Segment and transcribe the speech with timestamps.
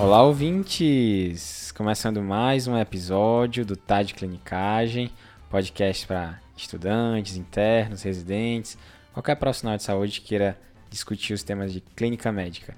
[0.00, 1.72] Olá, ouvintes!
[1.72, 5.10] Começando mais um episódio do Tá de Clinicagem,
[5.50, 8.78] podcast para estudantes, internos, residentes,
[9.12, 10.56] qualquer profissional de saúde que queira
[10.88, 12.76] discutir os temas de clínica médica.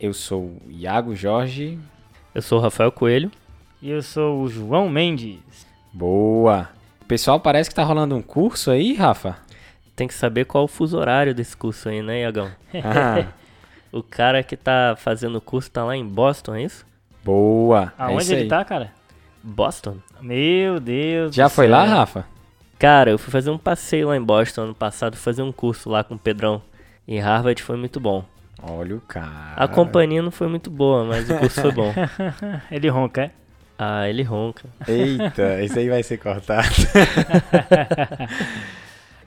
[0.00, 1.78] Eu sou o Iago Jorge.
[2.34, 3.30] Eu sou o Rafael Coelho.
[3.82, 5.66] E eu sou o João Mendes.
[5.92, 6.70] Boa!
[7.06, 9.36] Pessoal, parece que tá rolando um curso aí, Rafa?
[9.94, 12.50] Tem que saber qual o fuso horário desse curso aí, né, Iagão?
[12.82, 13.30] Ah,
[13.92, 16.86] O cara que tá fazendo o curso tá lá em Boston, é isso?
[17.22, 17.92] boa!
[17.98, 18.48] é Aonde isso ele aí.
[18.48, 18.90] tá, cara?
[19.42, 19.98] Boston?
[20.20, 21.34] Meu Deus.
[21.34, 21.76] Já do foi céu.
[21.76, 22.24] lá, Rafa?
[22.78, 26.02] Cara, eu fui fazer um passeio lá em Boston ano passado, fazer um curso lá
[26.02, 26.62] com o Pedrão.
[27.06, 28.24] Em Harvard foi muito bom.
[28.62, 29.54] Olha o cara.
[29.56, 31.92] A companhia não foi muito boa, mas o curso foi bom.
[32.70, 33.30] Ele ronca, é?
[33.78, 34.62] Ah, ele ronca.
[34.86, 36.68] Eita, esse aí vai ser cortado.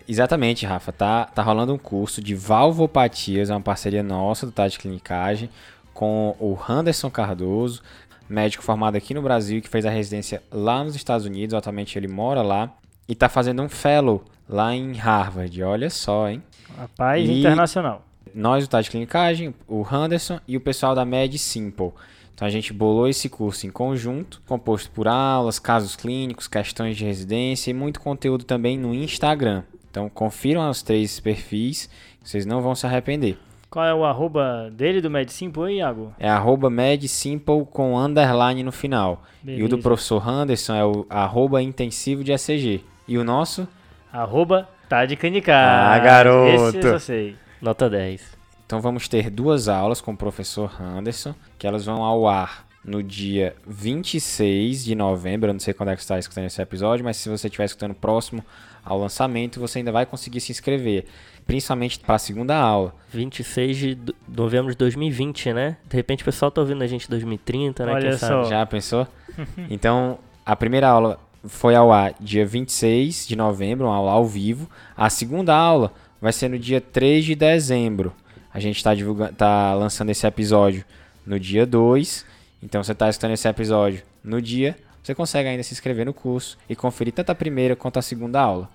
[0.07, 0.91] Exatamente, Rafa.
[0.91, 5.49] Tá, tá rolando um curso de valvopatias, é uma parceria nossa do Tati Clinicagem,
[5.93, 7.81] com o Anderson Cardoso,
[8.29, 11.53] médico formado aqui no Brasil, que fez a residência lá nos Estados Unidos.
[11.53, 12.71] Atualmente ele mora lá
[13.07, 15.63] e tá fazendo um fellow lá em Harvard.
[15.63, 16.43] Olha só, hein?
[16.77, 18.03] Rapaz, E- internacional.
[18.33, 21.91] nós do Tade Clinicagem, o Henderson e o pessoal da Med Simple.
[22.33, 27.05] Então a gente bolou esse curso em conjunto, composto por aulas, casos clínicos, questões de
[27.05, 29.63] residência e muito conteúdo também no Instagram.
[29.95, 31.89] Então confiram os três perfis,
[32.21, 33.37] vocês não vão se arrepender.
[33.69, 36.13] Qual é o arroba dele do Medicimpo aí, Iago?
[36.19, 39.23] É arroba MedSimple com underline no final.
[39.45, 39.81] E o do Beleza.
[39.83, 42.83] professor Henderson é o arroba intensivo de ECG.
[43.07, 43.65] E o nosso?
[44.11, 45.93] Arroba tá de clinicar.
[45.93, 46.49] Ah, garoto.
[46.49, 47.37] Esse eu só sei.
[47.61, 48.37] Nota 10.
[48.65, 53.01] Então vamos ter duas aulas com o professor Anderson, que elas vão ao ar no
[53.01, 55.49] dia 26 de novembro.
[55.49, 57.65] Eu não sei quando é que você está escutando esse episódio, mas se você estiver
[57.65, 58.45] escutando próximo
[58.83, 61.05] ao lançamento, você ainda vai conseguir se inscrever,
[61.47, 62.93] principalmente para a segunda aula.
[63.11, 63.97] 26 de
[64.27, 65.77] novembro de 2020, né?
[65.89, 67.93] De repente o pessoal tá ouvindo a gente em 2030, né?
[67.93, 68.43] Olha Quem só.
[68.43, 69.07] Já pensou?
[69.69, 74.69] então, a primeira aula foi ao ar dia 26 de novembro, uma aula ao vivo.
[74.95, 75.91] A segunda aula
[76.21, 78.13] vai ser no dia 3 de dezembro.
[78.53, 80.85] A gente está divulgando, tá lançando esse episódio
[81.25, 82.25] no dia 2.
[82.61, 86.57] Então, você está escutando esse episódio no dia, você consegue ainda se inscrever no curso
[86.67, 88.69] e conferir tanto a primeira quanto a segunda aula.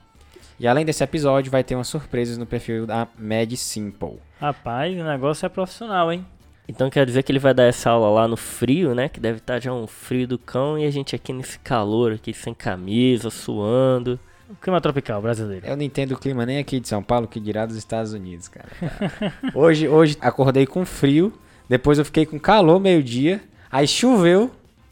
[0.60, 4.18] E além desse episódio, vai ter umas surpresas no perfil da Med Simple.
[4.38, 6.24] Rapaz, o negócio é profissional, hein?
[6.68, 9.08] Então quer dizer que ele vai dar essa aula lá no frio, né?
[9.08, 12.32] Que deve estar já um frio do cão e a gente aqui nesse calor aqui
[12.32, 14.20] sem camisa, suando.
[14.48, 15.66] O clima tropical brasileiro.
[15.66, 18.47] Eu não entendo o clima nem aqui de São Paulo, que dirá dos Estados Unidos,
[18.47, 18.68] cara.
[18.78, 19.50] Tá.
[19.58, 21.32] hoje, hoje acordei com frio,
[21.68, 24.50] depois eu fiquei com calor meio-dia, aí choveu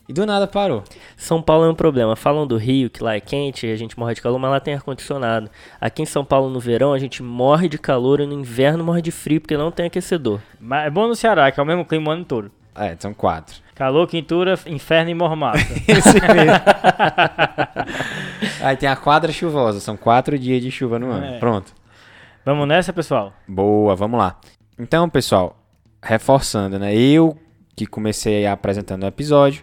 [0.08, 0.82] e do nada parou.
[1.16, 2.16] São Paulo é um problema.
[2.16, 4.72] Falam do Rio, que lá é quente, a gente morre de calor, mas lá tem
[4.72, 5.50] ar-condicionado.
[5.78, 9.02] Aqui em São Paulo, no verão, a gente morre de calor e no inverno morre
[9.02, 10.40] de frio, porque não tem aquecedor.
[10.58, 12.50] Mas é bom no Ceará, que é o mesmo clima o ano todo.
[12.74, 13.56] É, são quatro.
[13.74, 15.64] Calor, quintura, inferno e mormaço.
[15.86, 16.52] Esse mesmo.
[18.62, 21.26] aí tem a quadra chuvosa, são quatro dias de chuva no ano.
[21.26, 21.38] É.
[21.38, 21.74] Pronto.
[22.44, 23.34] Vamos nessa, pessoal?
[23.46, 24.38] Boa, vamos lá.
[24.78, 25.58] Então, pessoal,
[26.02, 26.96] reforçando, né?
[26.96, 27.36] Eu
[27.78, 29.62] que comecei apresentando o episódio,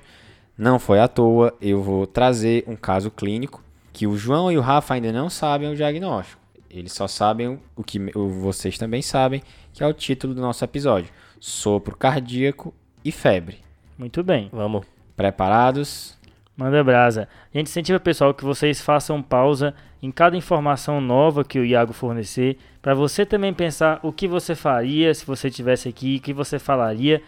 [0.57, 3.61] não foi à toa, eu vou trazer um caso clínico
[3.91, 6.41] que o João e o Rafa ainda não sabem o diagnóstico.
[6.69, 9.43] Eles só sabem o que vocês também sabem,
[9.73, 11.11] que é o título do nosso episódio:
[11.41, 12.73] Sopro cardíaco
[13.03, 13.59] e febre.
[13.97, 14.49] Muito bem.
[14.51, 14.85] Vamos.
[15.15, 16.17] Preparados?
[16.55, 17.27] Manda brasa.
[17.53, 21.91] A gente incentiva, pessoal, que vocês façam pausa em cada informação nova que o Iago
[21.91, 26.33] fornecer, para você também pensar o que você faria se você estivesse aqui, o que
[26.33, 27.21] você falaria,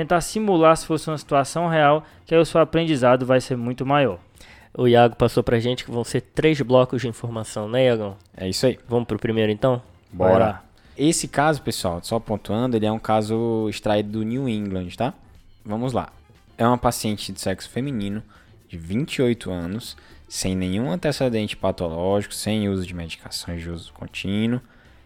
[0.00, 3.84] tentar simular se fosse uma situação real, que aí o seu aprendizado vai ser muito
[3.84, 4.18] maior.
[4.72, 8.16] O Iago passou pra gente que vão ser três blocos de informação, né, Iagão?
[8.34, 8.78] É isso aí.
[8.88, 9.82] Vamos pro primeiro então?
[10.10, 10.38] Bora.
[10.38, 10.64] lá.
[10.96, 15.12] Esse caso, pessoal, só pontuando, ele é um caso extraído do New England, tá?
[15.64, 16.08] Vamos lá.
[16.56, 18.22] É uma paciente de sexo feminino,
[18.68, 19.96] de 28 anos,
[20.28, 24.60] sem nenhum antecedente patológico, sem uso de medicações de uso contínuo,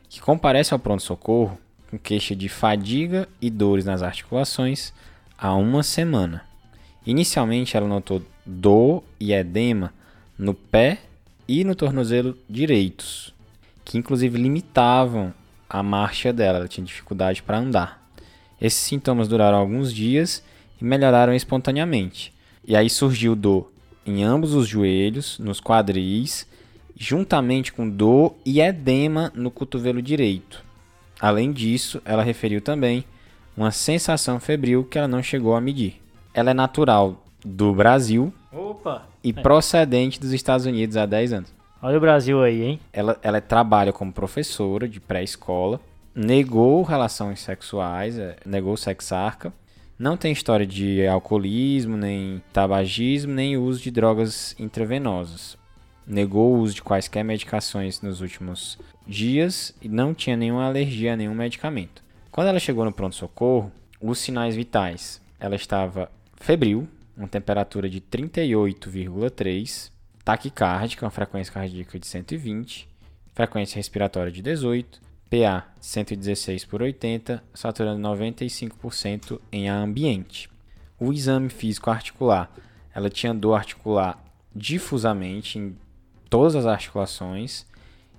[0.09, 1.59] que comparece ao pronto-socorro
[1.95, 4.93] com queixa de fadiga e dores nas articulações
[5.39, 6.43] há uma semana.
[7.07, 9.93] Inicialmente, ela notou dor e edema
[10.37, 10.99] no pé
[11.47, 13.33] e no tornozelo direitos,
[13.85, 15.33] que inclusive limitavam
[15.69, 18.03] a marcha dela, ela tinha dificuldade para andar.
[18.61, 20.43] Esses sintomas duraram alguns dias
[20.81, 22.33] e melhoraram espontaneamente.
[22.67, 23.71] E aí surgiu dor
[24.07, 26.47] em ambos os joelhos, nos quadris,
[26.97, 30.65] juntamente com dor e edema no cotovelo direito.
[31.21, 33.05] Além disso, ela referiu também
[33.57, 36.03] uma sensação febril que ela não chegou a medir.
[36.33, 39.07] Ela é natural do Brasil Opa!
[39.23, 41.55] e procedente dos Estados Unidos há 10 anos.
[41.81, 42.81] Olha o Brasil aí, hein?
[42.93, 45.81] Ela, ela trabalha como professora de pré-escola,
[46.15, 49.53] negou relações sexuais, é, negou sexarca,
[49.99, 55.57] Não tem história de alcoolismo, nem tabagismo, nem uso de drogas intravenosas.
[56.07, 61.17] Negou o uso de quaisquer medicações nos últimos dias e não tinha nenhuma alergia a
[61.17, 62.03] nenhum medicamento.
[62.31, 65.21] Quando ela chegou no pronto-socorro, os sinais vitais.
[65.39, 69.91] Ela estava febril, uma temperatura de 38,3,
[70.25, 72.89] taquicárdica, uma frequência cardíaca de 120,
[73.33, 80.51] frequência respiratória de 18, PA 116 por 80, saturando 95% em ambiente.
[80.99, 82.51] O exame físico articular,
[82.95, 84.23] ela tinha dor articular
[84.55, 85.77] difusamente em
[86.31, 87.67] todas as articulações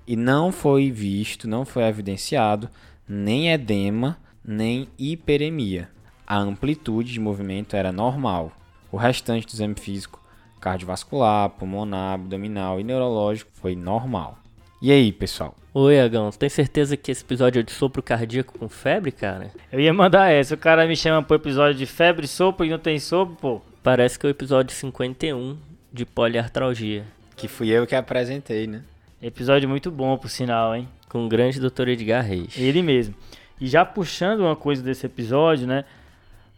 [0.08, 2.70] e não foi visto, não foi evidenciado
[3.08, 5.90] nem edema, nem hiperemia.
[6.26, 8.52] A amplitude de movimento era normal.
[8.92, 10.22] O restante do exame físico,
[10.60, 14.40] cardiovascular, pulmonar, abdominal e neurológico, foi normal.
[14.82, 15.56] E aí, pessoal?
[15.74, 19.52] Oi, Agão, tem certeza que esse episódio é de sopro cardíaco com febre, cara?
[19.72, 20.56] Eu ia mandar essa.
[20.56, 23.62] O cara me chama pro episódio de febre, sopro e não tem sopro, pô.
[23.84, 25.58] Parece que é o episódio 51
[25.92, 27.06] de poliartralgia.
[27.36, 28.82] Que fui eu que apresentei, né?
[29.26, 30.88] Episódio muito bom, por sinal, hein?
[31.10, 31.88] Com o grande Dr.
[31.88, 32.56] Edgar Reis.
[32.56, 33.16] Ele mesmo.
[33.60, 35.84] E já puxando uma coisa desse episódio, né?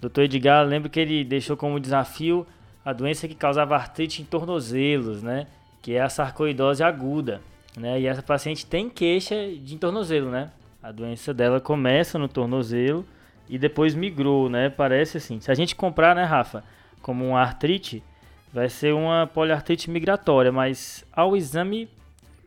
[0.02, 0.24] Dr.
[0.24, 2.46] Edgar, lembro que ele deixou como desafio
[2.84, 5.48] a doença que causava artrite em tornozelos, né?
[5.82, 7.40] Que é a sarcoidose aguda,
[7.78, 8.02] né?
[8.02, 10.52] E essa paciente tem queixa de tornozelo, né?
[10.84, 13.06] A doença dela começa no tornozelo
[13.48, 14.70] e depois migrou, né?
[14.70, 15.40] Parece assim.
[15.40, 16.66] Se a gente comprar, né, Rafa,
[17.02, 18.04] como uma artrite,
[18.52, 21.88] vai ser uma poliartrite migratória, mas ao exame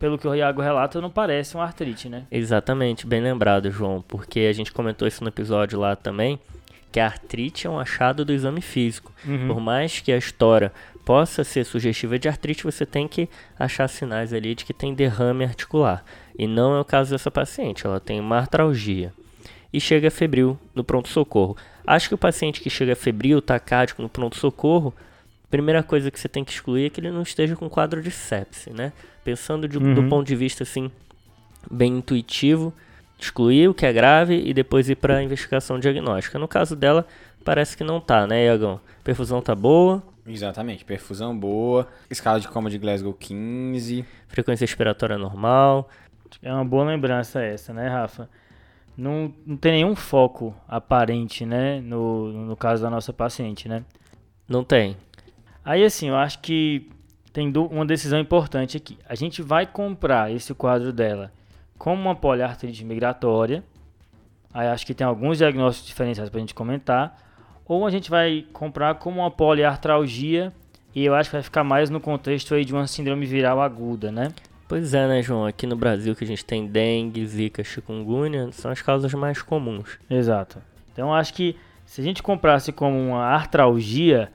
[0.01, 2.25] pelo que o Iago relata, não parece uma artrite, né?
[2.33, 6.41] Exatamente, bem lembrado, João, porque a gente comentou isso no episódio lá também,
[6.91, 9.13] que a artrite é um achado do exame físico.
[9.27, 9.49] Uhum.
[9.49, 10.73] Por mais que a história
[11.05, 15.45] possa ser sugestiva de artrite, você tem que achar sinais ali de que tem derrame
[15.45, 16.03] articular.
[16.37, 19.13] E não é o caso dessa paciente, ela tem uma artralgia.
[19.71, 21.59] E chega febril no pronto-socorro.
[21.87, 24.95] Acho que o paciente que chega febril, tacádico no pronto-socorro,
[25.51, 28.11] primeira coisa que você tem que excluir é que ele não esteja com quadro de
[28.11, 28.93] sepse, né?
[29.25, 29.95] Pensando de, Uhum.
[29.95, 30.91] do ponto de vista assim,
[31.71, 32.73] bem intuitivo,
[33.19, 36.39] excluir o que é grave e depois ir para a investigação diagnóstica.
[36.39, 37.07] No caso dela,
[37.45, 38.81] parece que não tá, né, Iagão?
[39.05, 44.05] Perfusão tá boa, Exatamente, perfusão boa, escala de coma de Glasgow 15.
[44.29, 45.89] frequência respiratória normal.
[46.43, 48.29] É uma boa lembrança essa, né, Rafa?
[48.97, 53.83] Não, não tem nenhum foco aparente, né, no, no caso da nossa paciente, né?
[54.49, 54.97] Não tem.
[55.65, 56.89] Aí, assim, eu acho que
[57.33, 58.99] tem uma decisão importante aqui.
[59.09, 61.33] A gente vai comprar esse quadro dela
[61.79, 63.63] como uma poliartrite migratória.
[64.53, 67.17] Aí acho que tem alguns diagnósticos diferenciados para a gente comentar.
[67.65, 70.53] Ou a gente vai comprar como uma poliartralgia.
[70.95, 74.11] E eu acho que vai ficar mais no contexto aí de uma síndrome viral aguda,
[74.11, 74.33] né?
[74.69, 75.47] Pois é, né, João?
[75.47, 79.99] Aqui no Brasil que a gente tem dengue, zika, chikungunya, são as causas mais comuns.
[80.09, 80.59] Exato.
[80.93, 81.57] Então acho que
[81.87, 84.31] se a gente comprasse como uma artralgia,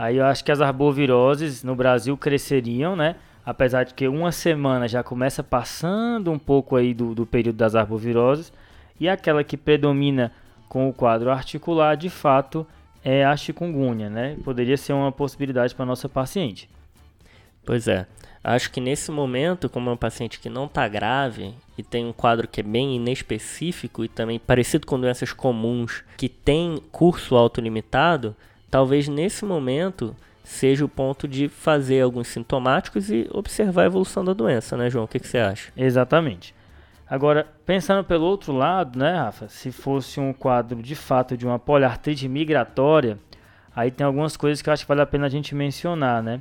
[0.00, 3.16] aí eu acho que as arboviroses no Brasil cresceriam, né?
[3.44, 7.74] Apesar de que uma semana já começa passando um pouco aí do, do período das
[7.74, 8.50] arboviroses.
[8.98, 10.32] E aquela que predomina
[10.70, 12.66] com o quadro articular, de fato,
[13.04, 14.38] é a chikungunya, né?
[14.42, 16.70] Poderia ser uma possibilidade para nossa paciente.
[17.66, 18.06] Pois é.
[18.42, 22.12] Acho que nesse momento, como é um paciente que não está grave e tem um
[22.12, 28.34] quadro que é bem inespecífico e também parecido com doenças comuns que tem curso autolimitado,
[28.70, 34.32] talvez nesse momento seja o ponto de fazer alguns sintomáticos e observar a evolução da
[34.32, 35.04] doença, né, João?
[35.04, 35.72] O que, que você acha?
[35.76, 36.54] Exatamente.
[37.08, 39.48] Agora, pensando pelo outro lado, né, Rafa?
[39.48, 43.18] Se fosse um quadro de fato de uma poliartrite migratória,
[43.74, 46.40] aí tem algumas coisas que eu acho que vale a pena a gente mencionar, né?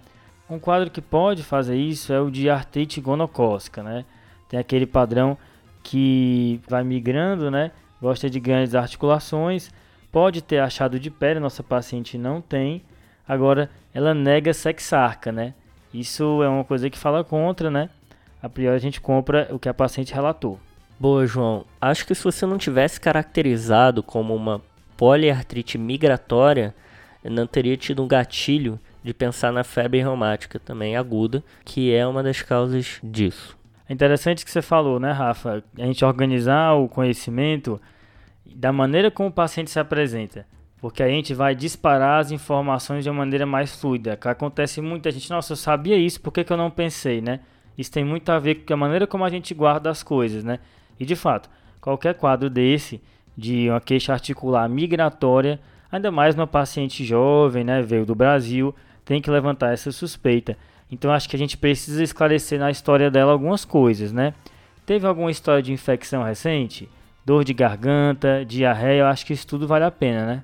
[0.50, 4.06] Um quadro que pode fazer isso é o de artrite gonocócica, né?
[4.48, 5.38] Tem aquele padrão
[5.84, 7.72] que vai migrando, né?
[8.02, 9.72] Gosta de grandes articulações,
[10.12, 12.84] pode ter achado de pele, nossa paciente não tem.
[13.28, 15.54] Agora, ela nega sexarca, né?
[15.94, 17.90] Isso é uma coisa que fala contra, né?
[18.42, 20.60] A priori a gente compra o que a paciente relatou.
[21.00, 21.66] Boa, João.
[21.80, 24.62] Acho que se você não tivesse caracterizado como uma
[24.98, 26.76] poliartrite migratória,
[27.24, 32.22] não teria tido um gatilho de pensar na febre reumática também aguda, que é uma
[32.22, 33.58] das causas disso.
[33.88, 35.64] É interessante que você falou, né, Rafa?
[35.78, 37.82] A gente organizar o conhecimento
[38.56, 40.46] da maneira como o paciente se apresenta.
[40.82, 44.16] Porque a gente vai disparar as informações de uma maneira mais fluida.
[44.16, 47.42] Que acontece muita gente, nossa, eu sabia isso, por que, que eu não pensei, né?
[47.78, 50.60] Isso tem muito a ver com a maneira como a gente guarda as coisas, né?
[51.00, 53.02] E de fato, qualquer quadro desse,
[53.38, 55.60] de uma queixa articular migratória,
[55.92, 58.76] ainda mais uma paciente jovem, né, veio do Brasil,
[59.06, 60.58] tem que levantar essa suspeita.
[60.92, 64.34] Então acho que a gente precisa esclarecer na história dela algumas coisas, né?
[64.86, 66.90] Teve alguma história de infecção recente?
[67.26, 70.44] Dor de garganta, diarreia, eu acho que isso tudo vale a pena, né?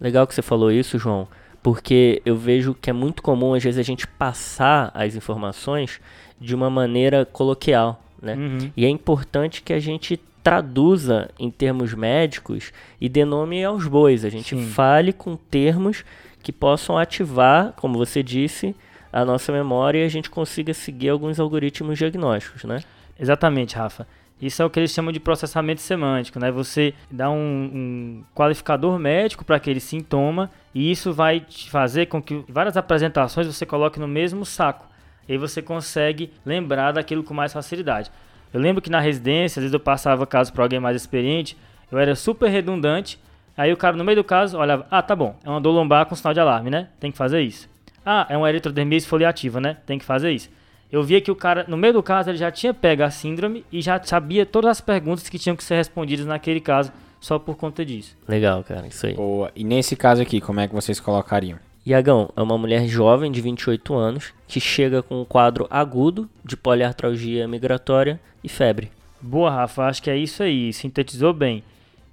[0.00, 1.28] Legal que você falou isso, João,
[1.62, 6.00] porque eu vejo que é muito comum às vezes a gente passar as informações
[6.40, 8.34] de uma maneira coloquial, né?
[8.34, 8.70] Uhum.
[8.76, 14.24] E é importante que a gente traduza em termos médicos e dê nome aos bois.
[14.24, 14.66] A gente Sim.
[14.66, 16.04] fale com termos
[16.42, 18.74] que possam ativar, como você disse,
[19.12, 22.80] a nossa memória e a gente consiga seguir alguns algoritmos diagnósticos, né?
[23.18, 24.06] Exatamente, Rafa.
[24.42, 26.50] Isso é o que eles chamam de processamento semântico, né?
[26.50, 32.44] Você dá um, um qualificador médico para aquele sintoma e isso vai fazer com que
[32.48, 34.84] várias apresentações você coloque no mesmo saco.
[35.28, 38.10] E aí você consegue lembrar daquilo com mais facilidade.
[38.52, 41.56] Eu lembro que na residência, às vezes eu passava caso para alguém mais experiente,
[41.90, 43.20] eu era super redundante.
[43.56, 46.06] Aí o cara no meio do caso olhava, ah, tá bom, é uma dor lombar
[46.06, 46.88] com sinal de alarme, né?
[46.98, 47.70] Tem que fazer isso.
[48.04, 49.76] Ah, é uma eritrodermia esfoliativa, né?
[49.86, 50.50] Tem que fazer isso.
[50.92, 53.64] Eu via que o cara, no meio do caso, ele já tinha pego a síndrome
[53.72, 57.56] e já sabia todas as perguntas que tinham que ser respondidas naquele caso, só por
[57.56, 58.14] conta disso.
[58.28, 59.14] Legal, cara, isso aí.
[59.14, 59.50] Boa.
[59.56, 61.58] E nesse caso aqui, como é que vocês colocariam?
[61.86, 66.58] Iagão é uma mulher jovem de 28 anos que chega com um quadro agudo de
[66.58, 68.92] poliartralgia migratória e febre.
[69.18, 71.64] Boa, Rafa, acho que é isso aí, sintetizou bem.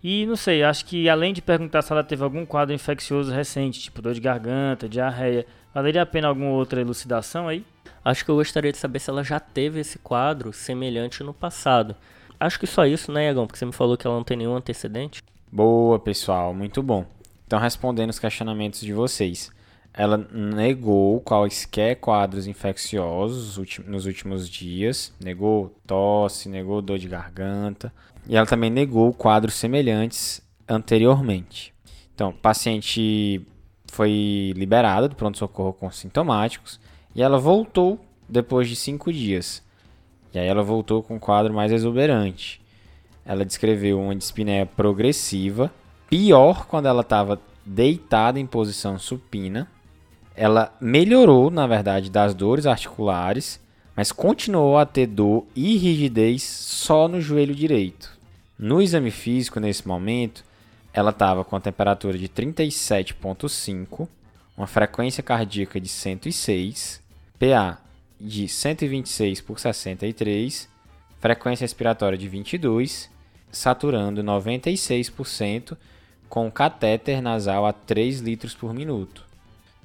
[0.01, 3.81] E não sei, acho que além de perguntar se ela teve algum quadro infeccioso recente,
[3.81, 7.65] tipo dor de garganta, diarreia, valeria a pena alguma outra elucidação aí?
[8.03, 11.95] Acho que eu gostaria de saber se ela já teve esse quadro semelhante no passado.
[12.39, 13.45] Acho que só isso, né, Iagão?
[13.45, 15.21] Porque você me falou que ela não tem nenhum antecedente.
[15.51, 17.05] Boa, pessoal, muito bom.
[17.45, 19.51] Então, respondendo os questionamentos de vocês,
[19.93, 27.91] ela negou quaisquer quadros infecciosos nos últimos dias, negou tosse, negou dor de garganta,
[28.27, 31.73] e ela também negou quadros semelhantes anteriormente.
[32.13, 33.45] Então, paciente
[33.91, 36.79] foi liberada do pronto-socorro com sintomáticos
[37.19, 37.99] e ela voltou
[38.29, 39.61] depois de cinco dias.
[40.33, 42.61] E aí ela voltou com um quadro mais exuberante.
[43.25, 45.69] Ela descreveu uma dispneia progressiva,
[46.09, 49.67] pior quando ela estava deitada em posição supina.
[50.33, 53.59] Ela melhorou, na verdade, das dores articulares,
[53.97, 58.17] mas continuou a ter dor e rigidez só no joelho direito.
[58.57, 60.45] No exame físico, nesse momento,
[60.93, 64.07] ela estava com a temperatura de 37,5,
[64.55, 67.08] uma frequência cardíaca de 106,
[67.39, 67.79] PA
[68.19, 70.69] de 126 por 63,
[71.19, 73.09] frequência respiratória de 22,
[73.49, 75.77] saturando 96%
[76.27, 79.25] com catéter nasal a 3 litros por minuto.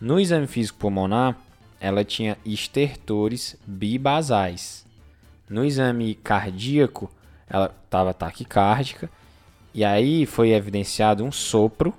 [0.00, 1.38] No exame físico pulmonar,
[1.80, 4.84] ela tinha estertores bibasais.
[5.48, 7.10] No exame cardíaco,
[7.48, 9.08] ela estava taquicárdica
[9.72, 11.94] e aí foi evidenciado um sopro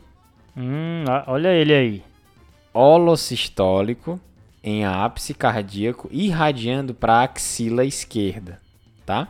[0.57, 2.03] Hum, olha ele aí.
[2.73, 4.19] holosistólico
[4.67, 8.59] em ápice cardíaco irradiando para a axila esquerda,
[9.05, 9.27] tá?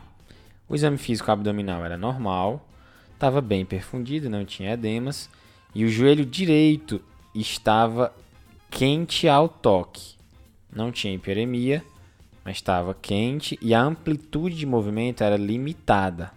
[0.66, 2.66] O exame físico abdominal era normal,
[3.12, 5.28] estava bem perfundido, não tinha edemas,
[5.74, 7.02] e o joelho direito
[7.34, 8.14] estava
[8.70, 10.16] quente ao toque.
[10.74, 11.84] Não tinha hiperemia,
[12.42, 16.32] mas estava quente e a amplitude de movimento era limitada.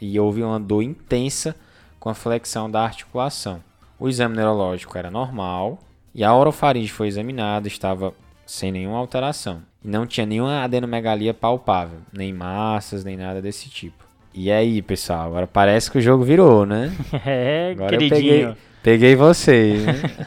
[0.00, 1.54] E houve uma dor intensa
[2.00, 3.62] com a flexão da articulação.
[3.98, 5.80] O exame neurológico era normal
[6.14, 8.14] e a orofaringe foi examinada, estava
[8.48, 9.62] sem nenhuma alteração.
[9.84, 14.04] E não tinha nenhuma adenomegalia palpável, nem massas, nem nada desse tipo.
[14.34, 16.90] E aí, pessoal, agora parece que o jogo virou, né?
[17.26, 18.20] É, Agora eu queridinho.
[18.20, 20.26] peguei, peguei vocês, né?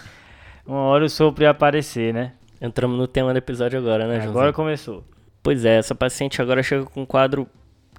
[0.66, 2.34] Uma hora o sopro ia aparecer, né?
[2.62, 4.30] Entramos no tema do episódio agora, né, João?
[4.30, 5.04] Agora começou.
[5.42, 7.48] Pois é, essa paciente agora chega com um quadro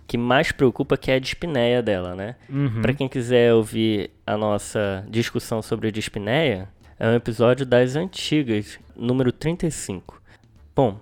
[0.07, 2.37] que mais preocupa, que é a dispneia dela, né?
[2.49, 2.81] Uhum.
[2.81, 6.69] Pra quem quiser ouvir a nossa discussão sobre dispneia,
[7.03, 10.23] é um episódio das antigas, número 35.
[10.75, 10.99] Bom,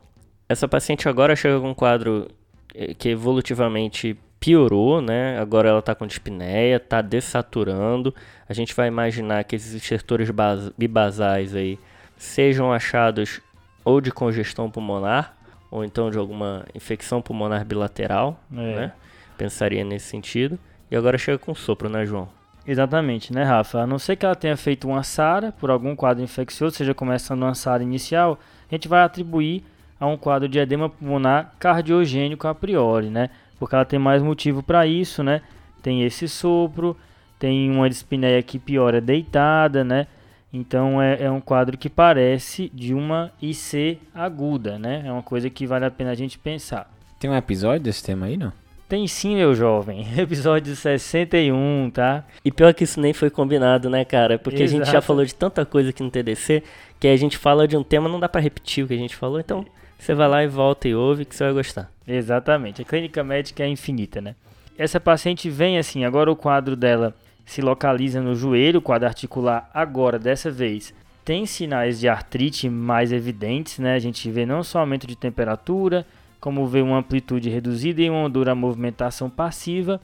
[0.48, 2.28] essa paciente agora chega com um quadro
[2.74, 5.38] eh, que evolutivamente piorou, né?
[5.38, 8.14] Agora ela tá com dispneia, tá dessaturando.
[8.48, 11.78] A gente vai imaginar que esses estertores bas- bibasais aí
[12.16, 13.40] sejam achados
[13.84, 15.36] ou de congestão pulmonar,
[15.70, 18.56] ou então de alguma infecção pulmonar bilateral, É.
[18.56, 18.92] né?
[19.36, 20.58] Pensaria nesse sentido.
[20.90, 22.28] E agora chega com sopro, né, João?
[22.66, 23.80] Exatamente, né, Rafa?
[23.80, 27.42] A não ser que ela tenha feito uma SARA por algum quadro infeccioso, seja começando
[27.42, 28.38] uma SARA inicial,
[28.70, 29.64] a gente vai atribuir
[29.98, 33.30] a um quadro de edema pulmonar cardiogênico a priori, né?
[33.58, 35.42] Porque ela tem mais motivo para isso, né?
[35.82, 36.96] Tem esse sopro,
[37.38, 40.06] tem uma dispneia que piora deitada, né?
[40.52, 45.02] Então é, é um quadro que parece de uma IC aguda, né?
[45.06, 46.90] É uma coisa que vale a pena a gente pensar.
[47.18, 48.52] Tem um episódio desse tema aí, não?
[48.90, 50.04] Tem sim, meu jovem.
[50.18, 52.24] Episódio 61, tá?
[52.44, 54.36] E pior que isso nem foi combinado, né, cara?
[54.36, 55.06] Porque a gente já Exato.
[55.06, 56.64] falou de tanta coisa aqui no TDC
[56.98, 59.14] que a gente fala de um tema, não dá pra repetir o que a gente
[59.14, 59.38] falou.
[59.38, 59.64] Então,
[59.96, 61.88] você vai lá e volta e ouve que você vai gostar.
[62.04, 62.82] Exatamente.
[62.82, 64.34] A clínica médica é infinita, né?
[64.76, 67.14] Essa paciente vem assim, agora o quadro dela
[67.46, 70.92] se localiza no joelho quadrarticular agora dessa vez
[71.24, 73.94] tem sinais de artrite mais evidentes, né?
[73.94, 76.04] A gente vê não só aumento de temperatura,
[76.40, 80.00] como vê uma amplitude reduzida e uma dura movimentação passiva.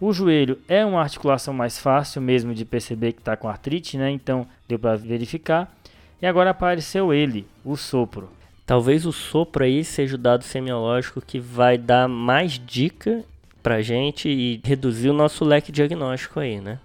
[0.00, 4.10] O joelho é uma articulação mais fácil mesmo de perceber que está com artrite, né?
[4.10, 5.72] Então deu para verificar.
[6.20, 8.30] E agora apareceu ele, o sopro.
[8.64, 13.24] Talvez o sopro aí seja o dado semiológico que vai dar mais dica
[13.62, 16.78] pra gente e reduzir o nosso leque diagnóstico aí, né?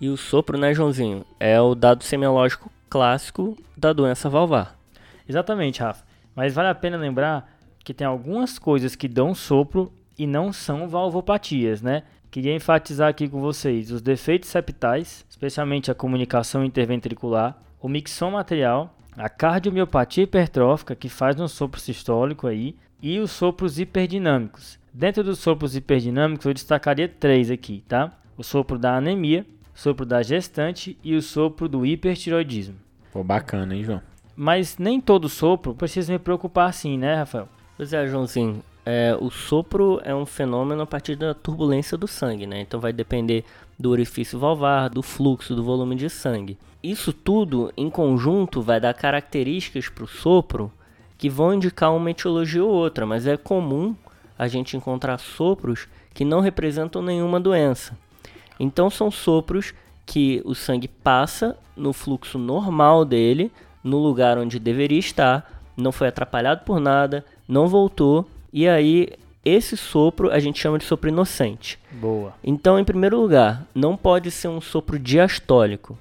[0.00, 4.76] E o sopro, né, Joãozinho, é o dado semiológico clássico da doença valvar.
[5.28, 6.04] Exatamente, Rafa.
[6.34, 10.88] Mas vale a pena lembrar que tem algumas coisas que dão sopro e não são
[10.88, 12.02] valvopatias, né?
[12.30, 18.94] Queria enfatizar aqui com vocês os defeitos septais, especialmente a comunicação interventricular, o mixom material,
[19.16, 24.78] a cardiomiopatia hipertrófica, que faz um sopro sistólico aí, e os sopros hiperdinâmicos.
[24.92, 28.12] Dentro dos sopros hiperdinâmicos, eu destacaria três aqui, tá?
[28.36, 32.76] O sopro da anemia, sopro da gestante e o sopro do hipertiroidismo.
[33.12, 34.02] Pô, bacana, hein, João?
[34.36, 37.48] Mas nem todo sopro precisa me preocupar assim, né, Rafael?
[37.80, 38.62] Pois é, Joãozinho.
[38.84, 42.60] É, o sopro é um fenômeno a partir da turbulência do sangue, né?
[42.60, 43.42] Então vai depender
[43.78, 46.58] do orifício valvar, do fluxo, do volume de sangue.
[46.82, 50.70] Isso tudo em conjunto vai dar características para o sopro
[51.16, 53.96] que vão indicar uma etiologia ou outra, mas é comum
[54.38, 57.96] a gente encontrar sopros que não representam nenhuma doença.
[58.58, 59.72] Então são sopros
[60.04, 63.50] que o sangue passa no fluxo normal dele,
[63.82, 69.08] no lugar onde deveria estar, não foi atrapalhado por nada, não voltou, e aí
[69.44, 71.78] esse sopro a gente chama de sopro inocente.
[71.90, 72.32] Boa.
[72.44, 75.98] Então, em primeiro lugar, não pode ser um sopro diastólico.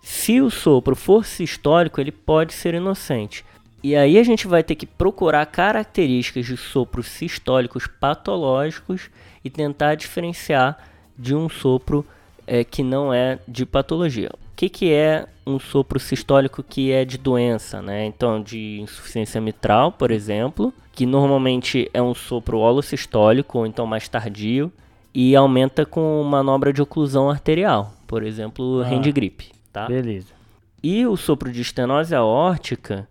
[0.00, 3.44] Se o sopro for sistólico, ele pode ser inocente.
[3.82, 9.10] E aí a gente vai ter que procurar características de sopros sistólicos patológicos
[9.44, 10.78] e tentar diferenciar
[11.18, 12.06] de um sopro
[12.46, 14.30] é, que não é de patologia.
[14.32, 18.04] O que, que é um sopro sistólico que é de doença, né?
[18.04, 24.08] Então, de insuficiência mitral, por exemplo, que normalmente é um sopro holosistólico, ou então mais
[24.08, 24.72] tardio,
[25.14, 29.86] e aumenta com manobra de oclusão arterial, por exemplo, ah, hand grip, tá?
[29.86, 30.34] Beleza.
[30.82, 33.08] E o sopro de estenose aórtica,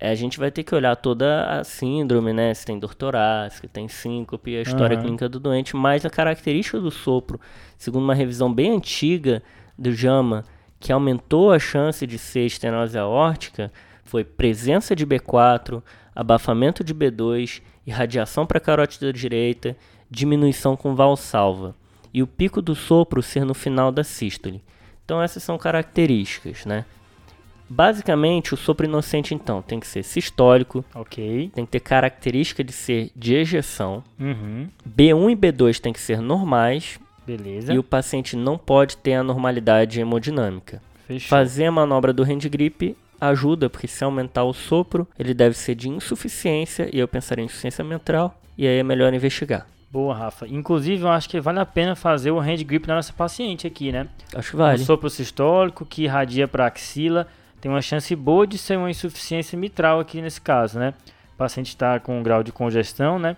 [0.00, 2.52] a gente vai ter que olhar toda a síndrome, né?
[2.52, 5.02] Se tem dor torácica, tem síncope, a história uhum.
[5.02, 7.40] clínica do doente, mas a característica do sopro,
[7.78, 9.42] segundo uma revisão bem antiga
[9.78, 10.44] do JAMA,
[10.78, 13.72] que aumentou a chance de ser estenose aórtica,
[14.04, 15.82] foi presença de B4,
[16.14, 19.76] abafamento de B2, irradiação para a carótida direita,
[20.10, 21.74] diminuição com valsalva
[22.16, 24.62] e o pico do sopro ser no final da sístole.
[25.04, 26.86] Então essas são características, né?
[27.68, 30.84] Basicamente, o sopro inocente, então, tem que ser sistólico.
[30.94, 31.50] Ok.
[31.52, 34.02] Tem que ter característica de ser de ejeção.
[34.18, 34.68] Uhum.
[34.88, 36.98] B1 e B2 tem que ser normais.
[37.26, 37.72] Beleza.
[37.72, 40.80] E o paciente não pode ter anormalidade hemodinâmica.
[41.06, 41.28] Fechou.
[41.28, 45.74] Fazer a manobra do hand grip ajuda, porque se aumentar o sopro, ele deve ser
[45.74, 49.66] de insuficiência, e eu pensaria em insuficiência mental, e aí é melhor investigar.
[49.90, 50.46] Boa, Rafa.
[50.46, 53.90] Inclusive, eu acho que vale a pena fazer o hand grip na nossa paciente aqui,
[53.90, 54.08] né?
[54.34, 54.82] Acho que vale.
[54.82, 57.26] Um sopro sistólico que irradia para a axila
[57.60, 60.92] tem uma chance boa de ser uma insuficiência mitral aqui nesse caso, né?
[61.34, 63.36] O paciente está com um grau de congestão, né?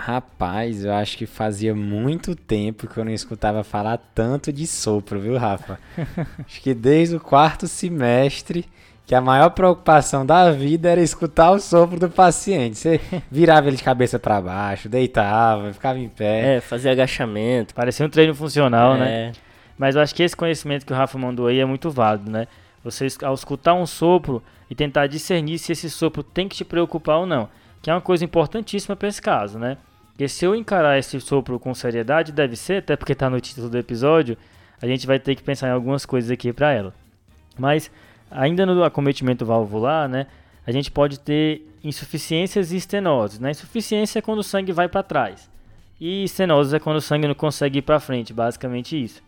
[0.00, 5.20] Rapaz, eu acho que fazia muito tempo que eu não escutava falar tanto de sopro,
[5.20, 5.78] viu, Rafa?
[6.46, 8.64] acho que desde o quarto semestre
[9.06, 12.78] que a maior preocupação da vida era escutar o sopro do paciente.
[12.78, 12.98] Você
[13.30, 16.56] virava ele de cabeça para baixo, deitava, ficava em pé.
[16.56, 17.74] É, fazia agachamento.
[17.74, 19.04] Parecia um treino funcional, né?
[19.04, 19.26] é.
[19.26, 19.32] né?
[19.76, 22.46] Mas eu acho que esse conhecimento que o Rafa mandou aí é muito válido, né?
[22.82, 27.18] Você, ao escutar um sopro e tentar discernir se esse sopro tem que te preocupar
[27.18, 27.50] ou não,
[27.82, 29.76] que é uma coisa importantíssima para esse caso, né?
[30.20, 33.70] Porque se eu encarar esse sopro com seriedade, deve ser, até porque está no título
[33.70, 34.36] do episódio,
[34.78, 36.94] a gente vai ter que pensar em algumas coisas aqui para ela.
[37.58, 37.90] Mas,
[38.30, 40.26] ainda no acometimento valvular, né?
[40.66, 43.38] A gente pode ter insuficiências e estenoses.
[43.38, 43.52] Né?
[43.52, 45.50] Insuficiência é quando o sangue vai para trás.
[45.98, 49.22] E estenose é quando o sangue não consegue ir para frente, basicamente isso.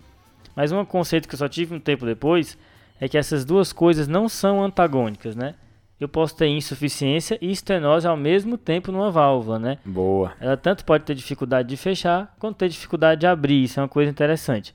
[0.55, 2.59] Mas um conceito que eu só tive um tempo depois
[3.01, 5.55] é que essas duas coisas não são antagônicas, né?
[6.03, 9.79] Eu posso ter insuficiência e estenose ao mesmo tempo numa válvula, né?
[9.85, 10.33] Boa.
[10.41, 13.63] Ela tanto pode ter dificuldade de fechar, quanto ter dificuldade de abrir.
[13.63, 14.75] Isso é uma coisa interessante.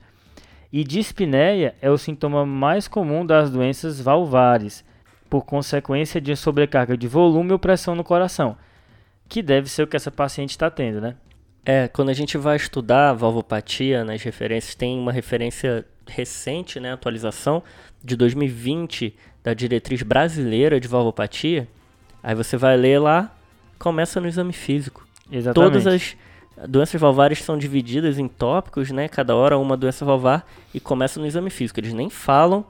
[0.72, 4.82] E dispneia é o sintoma mais comum das doenças valvares,
[5.28, 8.56] por consequência de sobrecarga de volume ou pressão no coração,
[9.28, 11.14] que deve ser o que essa paciente está tendo, né?
[11.62, 17.62] É, quando a gente vai estudar valvopatia nas referências, tem uma referência recente, né, atualização
[18.02, 21.68] de 2020 da diretriz brasileira de valvopatia.
[22.22, 23.34] Aí você vai ler lá,
[23.78, 25.06] começa no exame físico.
[25.30, 25.72] Exatamente.
[25.72, 26.16] Todas as
[26.66, 29.06] Doenças valvares são divididas em tópicos, né?
[29.08, 31.78] Cada hora uma doença valvar e começa no exame físico.
[31.78, 32.64] Eles nem falam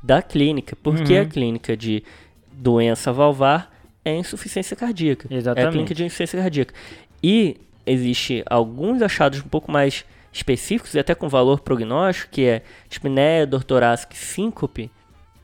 [0.00, 1.22] da clínica, porque Uhum.
[1.22, 2.04] a clínica de
[2.52, 3.72] doença valvar
[4.04, 5.26] é insuficiência cardíaca.
[5.28, 5.72] É a Exatamente.
[5.72, 6.74] clínica de insuficiência cardíaca.
[7.22, 12.62] E existe alguns achados um pouco mais específicos e até com valor prognóstico, que é
[12.88, 14.90] dispneia, dor torácica e síncope,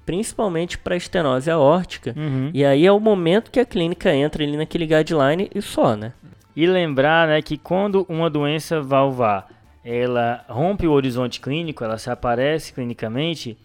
[0.06, 2.14] principalmente para estenose aórtica.
[2.16, 2.50] Uhum.
[2.54, 6.12] E aí é o momento que a clínica entra ali naquele guideline e só, né?
[6.56, 9.48] E lembrar, né, que quando uma doença valvar,
[9.84, 13.56] ela rompe o horizonte clínico, ela se aparece clinicamente,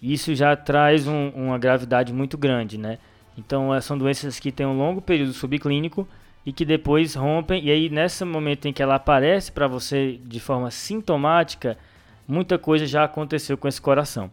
[0.00, 2.98] isso já traz um- uma gravidade muito grande, né?
[3.36, 6.08] Então, eh, são doenças que têm um longo período subclínico
[6.44, 10.40] e que depois rompem, e aí nesse momento em que ela aparece para você de
[10.40, 11.76] forma sintomática,
[12.26, 14.30] muita coisa já aconteceu com esse coração.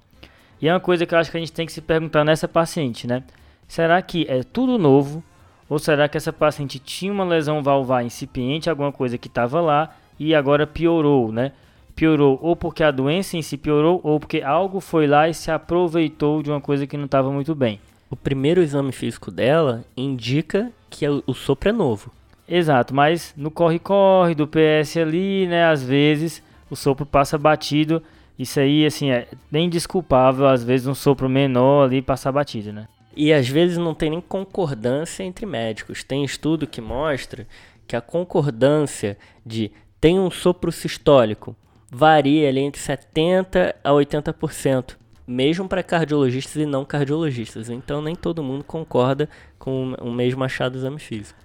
[0.61, 2.47] E é uma coisa que eu acho que a gente tem que se perguntar nessa
[2.47, 3.23] paciente, né?
[3.67, 5.23] Será que é tudo novo?
[5.69, 9.93] Ou será que essa paciente tinha uma lesão valvar incipiente, alguma coisa que estava lá
[10.17, 11.51] e agora piorou, né?
[11.95, 15.51] Piorou ou porque a doença em si piorou ou porque algo foi lá e se
[15.51, 17.79] aproveitou de uma coisa que não estava muito bem.
[18.09, 22.11] O primeiro exame físico dela indica que é o sopro é novo.
[22.47, 28.01] Exato, mas no corre-corre do PS ali, né, às vezes o sopro passa batido.
[28.39, 32.87] Isso aí, assim, é bem desculpável, às vezes um sopro menor ali passar batido, né?
[33.15, 36.03] E às vezes não tem nem concordância entre médicos.
[36.03, 37.47] Tem estudo que mostra
[37.87, 41.55] que a concordância de tem um sopro sistólico
[41.89, 44.95] varia ali entre 70 a 80%,
[45.27, 47.69] mesmo para cardiologistas e não cardiologistas.
[47.69, 49.27] Então nem todo mundo concorda
[49.59, 51.37] com o mesmo achado do exame físico.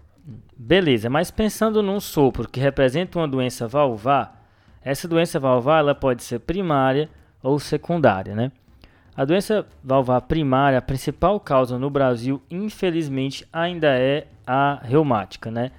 [0.57, 4.47] Beleza, mas pensando num sopro que representa uma doença valvar,
[4.81, 7.09] essa doença valvar ela pode ser primária
[7.43, 8.53] ou secundária, né?
[9.17, 15.71] A doença valvar primária, a principal causa no Brasil, infelizmente, ainda é a reumática, né?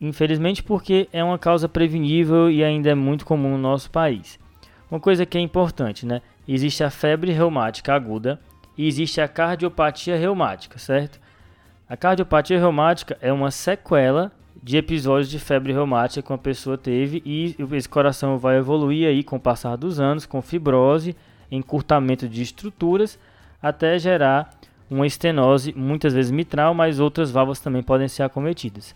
[0.00, 4.38] Infelizmente porque é uma causa prevenível e ainda é muito comum no nosso país.
[4.90, 6.20] Uma coisa que é importante, né?
[6.46, 8.40] Existe a febre reumática aguda
[8.76, 11.18] e existe a cardiopatia reumática, certo?
[11.88, 17.22] A cardiopatia reumática é uma sequela de episódios de febre reumática que uma pessoa teve
[17.24, 21.16] e esse coração vai evoluir aí com o passar dos anos, com fibrose,
[21.50, 23.18] encurtamento de estruturas,
[23.62, 24.50] até gerar
[24.90, 28.94] uma estenose, muitas vezes mitral, mas outras válvulas também podem ser acometidas.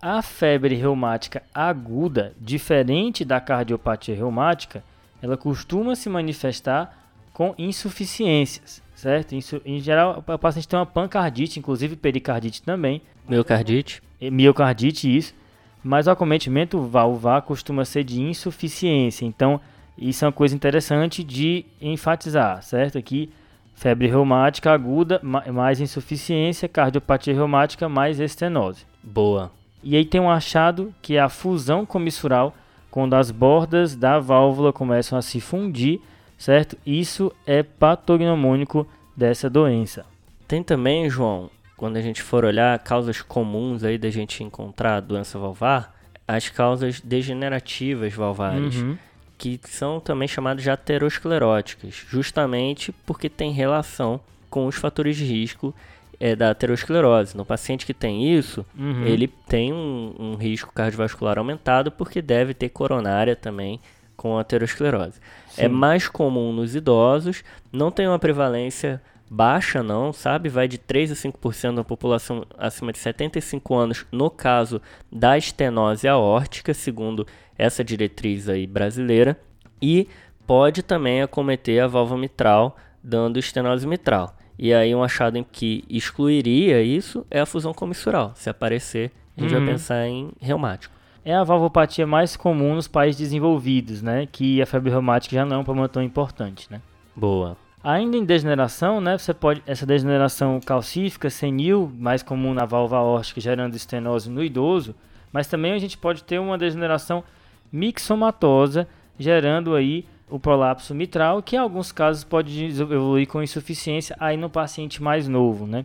[0.00, 4.84] A febre reumática aguda, diferente da cardiopatia reumática,
[5.24, 6.94] ela costuma se manifestar
[7.32, 9.34] com insuficiências, certo?
[9.34, 14.02] Insu- em geral, o paciente tem uma pancardite, inclusive pericardite também, Miocardite.
[14.20, 15.34] e miocardite isso,
[15.82, 19.24] mas o acometimento valvar costuma ser de insuficiência.
[19.24, 19.58] Então,
[19.96, 22.98] isso é uma coisa interessante de enfatizar, certo?
[22.98, 23.30] Aqui,
[23.74, 28.84] febre reumática aguda, ma- mais insuficiência, cardiopatia reumática, mais estenose.
[29.02, 29.50] Boa.
[29.82, 32.54] E aí tem um achado que é a fusão comissural,
[32.94, 36.00] quando as bordas da válvula começam a se fundir,
[36.38, 36.78] certo?
[36.86, 40.06] Isso é patognomônico dessa doença.
[40.46, 45.40] Tem também, João, quando a gente for olhar causas comuns aí da gente encontrar doença
[45.40, 45.92] valvar,
[46.28, 48.96] as causas degenerativas valvares, Uhum.
[49.36, 55.74] que são também chamadas de ateroscleróticas, justamente porque tem relação com os fatores de risco
[56.20, 57.36] eh, da aterosclerose.
[57.36, 59.04] No paciente que tem isso, Uhum.
[59.04, 63.80] ele tem um, um risco cardiovascular aumentado porque deve ter coronária também
[64.16, 65.20] com aterosclerose.
[65.56, 65.68] É Sim.
[65.68, 70.48] mais comum nos idosos, não tem uma prevalência baixa não, sabe?
[70.48, 76.06] Vai de 3 a 5% da população acima de 75 anos no caso da estenose
[76.06, 77.26] aórtica, segundo
[77.58, 79.38] essa diretriz aí brasileira,
[79.82, 80.06] e
[80.46, 84.36] pode também acometer a válvula mitral, dando estenose mitral.
[84.58, 88.32] E aí um achado em que excluiria isso é a fusão comissural.
[88.36, 89.64] Se aparecer, a gente Uhum.
[89.64, 90.94] vai pensar em reumático.
[91.24, 94.28] É a valvopatia mais comum nos países desenvolvidos, né?
[94.30, 96.80] Que a febre reumática já não é um problema tão importante, né?
[97.16, 97.56] Boa.
[97.82, 99.16] Ainda em degeneração, né?
[99.18, 104.94] Você pode essa degeneração calcífica, senil, mais comum na válvula aórtica, gerando estenose no idoso,
[105.32, 107.24] mas também a gente pode ter uma degeneração
[107.72, 108.86] mixomatosa,
[109.18, 114.48] gerando aí o prolapso mitral, que em alguns casos pode evoluir com insuficiência aí no
[114.48, 115.84] paciente mais novo, né?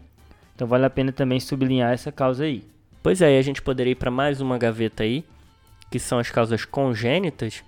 [0.56, 2.63] Então vale a pena também sublinhar essa causa aí.
[3.02, 5.23] Pois é, a gente poderia ir para mais uma gaveta aí,
[5.89, 7.63] que são as causas congênitas.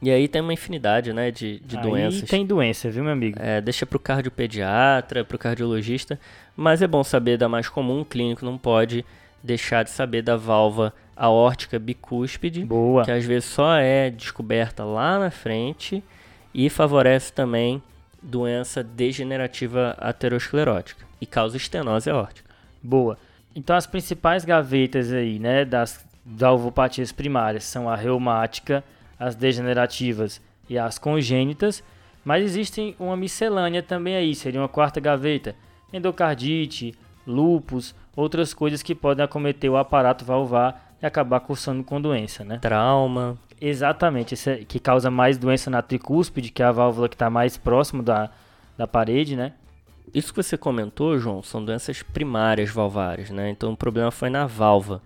[0.00, 2.28] E aí tem uma infinidade, né, de, de aí doenças.
[2.28, 3.38] tem doença, viu, meu amigo?
[3.40, 6.18] É, deixa pro cardiopediatra, pro cardiologista,
[6.56, 9.04] mas é bom saber da mais comum, o clínico não pode
[9.42, 13.04] deixar de saber da válvula aórtica bicúspide, Boa.
[13.04, 16.02] que às vezes só é descoberta lá na frente
[16.54, 17.82] e favorece também
[18.22, 22.50] doença degenerativa aterosclerótica e causa estenose aórtica.
[22.82, 23.18] Boa.
[23.54, 28.82] Então as principais gavetas aí, né, das valvopatias primárias são a reumática,
[29.18, 31.82] as degenerativas e as congênitas,
[32.24, 35.54] mas existem uma miscelânea também aí, seria uma quarta gaveta,
[35.92, 36.94] endocardite,
[37.26, 42.58] lupus, outras coisas que podem acometer o aparato valvar e acabar cursando com doença, né?
[42.58, 43.36] Trauma.
[43.60, 47.28] Exatamente, esse é, que causa mais doença na tricúspide, que é a válvula que está
[47.28, 48.30] mais próximo da,
[48.76, 49.52] da parede, né?
[50.14, 53.50] Isso que você comentou, João, são doenças primárias valvares, né?
[53.50, 55.02] Então o problema foi na válvula.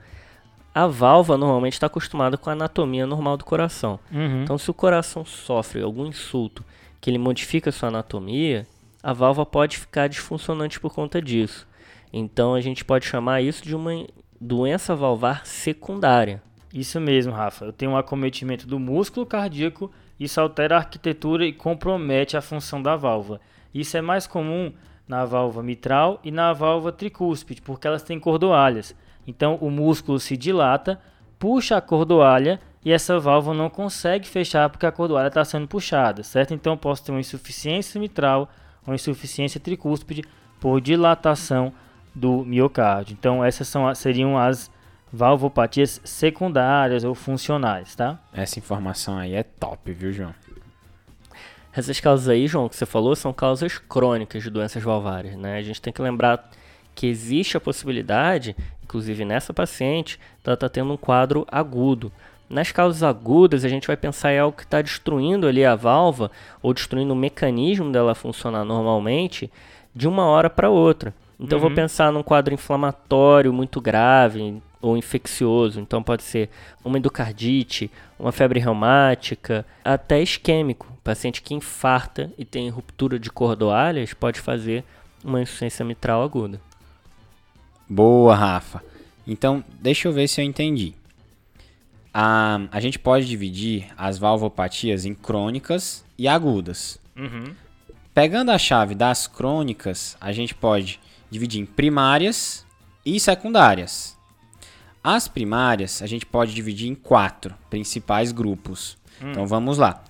[0.75, 3.99] A válvula normalmente está acostumada com a anatomia normal do coração.
[4.13, 4.43] Uhum.
[4.43, 6.63] Então, se o coração sofre algum insulto
[7.01, 8.67] que ele modifica sua anatomia,
[9.03, 11.67] a válvula pode ficar disfuncionante por conta disso.
[12.13, 14.05] Então, a gente pode chamar isso de uma
[14.41, 16.43] doença valvar secundária.
[16.73, 17.65] Isso mesmo, Rafa.
[17.65, 22.83] Eu tenho um acometimento do músculo cardíaco, isso altera a arquitetura e compromete a função
[22.83, 23.41] da válvula.
[23.75, 24.73] Isso é mais comum
[25.07, 28.95] na válvula mitral e na válvula tricúspide, porque elas têm cordoalhas.
[29.27, 31.01] Então o músculo se dilata,
[31.39, 36.23] puxa a cordoalha e essa válvula não consegue fechar porque a cordoalha está sendo puxada,
[36.23, 36.55] certo?
[36.55, 38.49] Então eu posso ter uma insuficiência mitral
[38.87, 40.23] ou insuficiência tricúspide
[40.61, 41.73] por dilatação
[42.17, 43.15] do miocárdio.
[43.19, 44.71] Então essas são, seriam as
[45.13, 48.19] valvopatias secundárias ou funcionais, tá?
[48.33, 50.35] Essa informação aí é top, viu, João?
[51.73, 55.59] Essas causas aí, João, que você falou, são causas crônicas de doenças valvares, né?
[55.59, 56.51] A gente tem que lembrar
[56.95, 62.11] que existe a possibilidade, inclusive nessa paciente, ela está tendo um quadro agudo.
[62.49, 66.31] Nas causas agudas, a gente vai pensar em algo que está destruindo ali a válvula
[66.63, 69.53] ou destruindo o mecanismo dela funcionar normalmente
[69.95, 71.13] de uma hora para outra.
[71.39, 71.63] Então, uhum.
[71.67, 75.81] vou pensar num quadro inflamatório muito grave ou infeccioso.
[75.81, 76.49] Então, pode ser
[76.85, 80.93] uma endocardite, uma febre reumática, até isquêmico.
[81.05, 84.83] paciente que infarta e tem ruptura de cordoalhas pode fazer
[85.23, 86.61] uma insuficiência mitral aguda.
[87.89, 88.83] Boa, Rafa.
[89.27, 90.95] Então, deixa eu ver se eu entendi.
[92.13, 96.99] A, a gente pode dividir as valvopatias em crônicas e agudas.
[97.15, 97.55] Uhum.
[98.15, 100.99] Pegando a chave das crônicas, a gente pode
[101.31, 102.65] dividir em primárias
[103.05, 104.17] e secundárias.
[105.03, 108.99] As primárias a gente pode dividir em quatro principais grupos.
[109.23, 109.31] Hum.
[109.31, 110.03] Então vamos lá.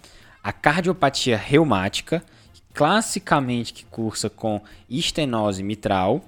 [0.43, 2.25] A cardiopatia reumática,
[2.73, 6.25] classicamente que cursa com estenose mitral,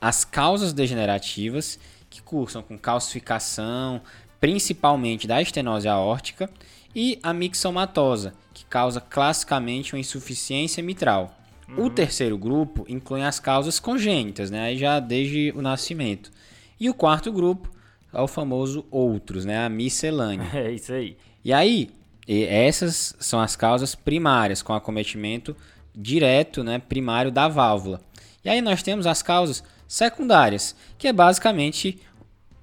[0.00, 1.78] as causas degenerativas,
[2.10, 4.00] que cursam com calcificação,
[4.40, 6.50] principalmente da estenose aórtica,
[6.94, 11.34] e a mixomatosa, que causa classicamente uma insuficiência mitral.
[11.68, 11.86] Uhum.
[11.86, 14.62] O terceiro grupo inclui as causas congênitas, né?
[14.62, 16.30] Aí já desde o nascimento.
[16.78, 17.70] E o quarto grupo
[18.12, 19.64] é o famoso outros, né?
[19.64, 20.48] A miscelânea.
[20.54, 21.16] É isso aí.
[21.44, 21.90] E aí,
[22.28, 25.56] essas são as causas primárias, com acometimento
[25.94, 28.00] direto, né, primário da válvula.
[28.44, 32.00] E aí nós temos as causas secundárias, que é basicamente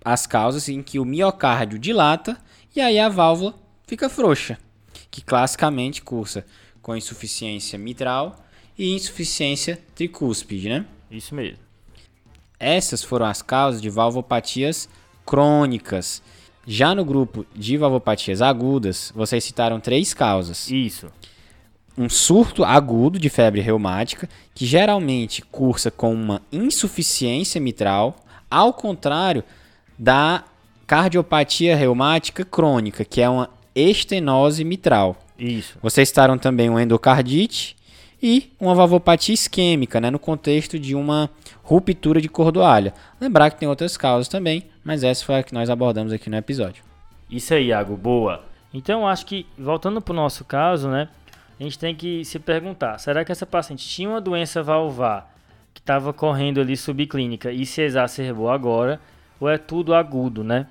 [0.03, 2.38] as causas em que o miocárdio dilata
[2.75, 3.53] e aí a válvula
[3.85, 4.57] fica frouxa,
[5.12, 6.45] que classicamente cursa
[6.81, 8.35] com insuficiência mitral
[8.79, 10.85] e insuficiência tricúspide, né?
[11.11, 11.59] Isso mesmo.
[12.59, 14.89] Essas foram as causas de valvopatias
[15.25, 16.23] crônicas.
[16.65, 20.71] Já no grupo de valvopatias agudas, vocês citaram três causas.
[20.71, 21.11] Isso
[21.99, 28.15] um surto agudo de febre reumática, que geralmente cursa com uma insuficiência mitral,
[28.49, 29.43] ao contrário
[29.97, 30.45] da
[30.87, 35.17] cardiopatia reumática crônica, que é uma estenose mitral.
[35.37, 35.77] Isso.
[35.81, 37.75] Vocês citaram também uma endocardite
[38.21, 41.29] e uma valvopatia isquêmica, né, no contexto de uma
[41.63, 42.93] ruptura de cordoalha.
[43.19, 46.38] Lembrar que tem outras causas também, mas essa foi a que nós abordamos aqui no
[46.38, 46.84] episódio.
[47.29, 48.43] Isso aí, Iago, boa.
[48.73, 51.10] Então, acho que, voltando para o nosso caso, né,
[51.60, 55.36] a gente tem que se perguntar: será que essa paciente tinha uma doença valvar
[55.73, 58.99] que estava correndo ali subclínica e se exacerbou agora,
[59.39, 60.67] ou é tudo agudo, né?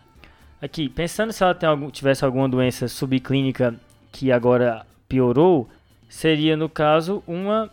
[0.61, 3.75] Aqui, pensando se ela algum, tivesse alguma doença subclínica
[4.11, 5.69] que agora piorou,
[6.09, 7.71] seria no caso uma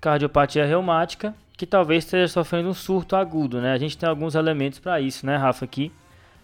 [0.00, 3.72] cardiopatia reumática que talvez esteja sofrendo um surto agudo, né?
[3.72, 5.64] A gente tem alguns elementos para isso, né, Rafa?
[5.64, 5.90] Aqui,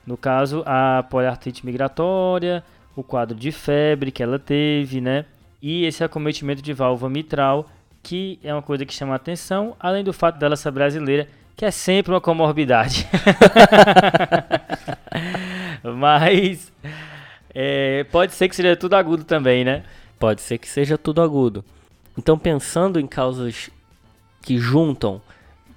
[0.06, 2.64] no caso, a poliartrite migratória,
[2.96, 5.24] o quadro de febre que ela teve, né?
[5.66, 7.70] e esse acometimento de válvula mitral,
[8.02, 11.70] que é uma coisa que chama atenção, além do fato dela ser brasileira, que é
[11.70, 13.08] sempre uma comorbidade.
[15.82, 16.70] Mas
[17.54, 19.84] é, pode ser que seja tudo agudo também, né?
[20.24, 21.62] Pode ser que seja tudo agudo.
[22.16, 23.68] Então, pensando em causas
[24.40, 25.20] que juntam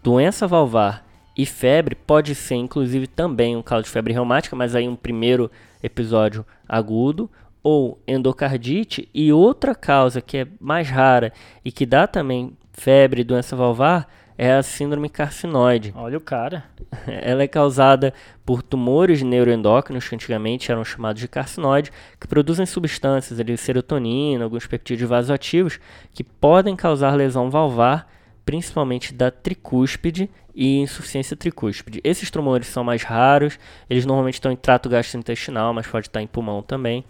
[0.02, 1.06] doença valvar
[1.38, 5.52] e febre, pode ser inclusive também um caso de febre reumática, mas aí um primeiro
[5.84, 7.30] episódio agudo,
[7.62, 11.34] ou endocardite e outra causa que é mais rara
[11.66, 14.08] e que dá também febre e doença valvar
[14.38, 15.94] é a síndrome carcinoide.
[15.96, 16.66] Olha o cara.
[17.08, 18.14] Ela é causada
[18.46, 24.68] por tumores neuroendócrinos, que antigamente eram chamados de carcinoide, que produzem substâncias, ali, serotonina, alguns
[24.68, 25.80] peptídeos vasoativos,
[26.14, 28.12] que podem causar lesão valvar,
[28.46, 32.00] principalmente da tricúspide e insuficiência tricúspide.
[32.04, 36.28] Esses tumores são mais raros, eles normalmente estão em trato gastrointestinal, mas pode estar em
[36.28, 37.04] pulmão também.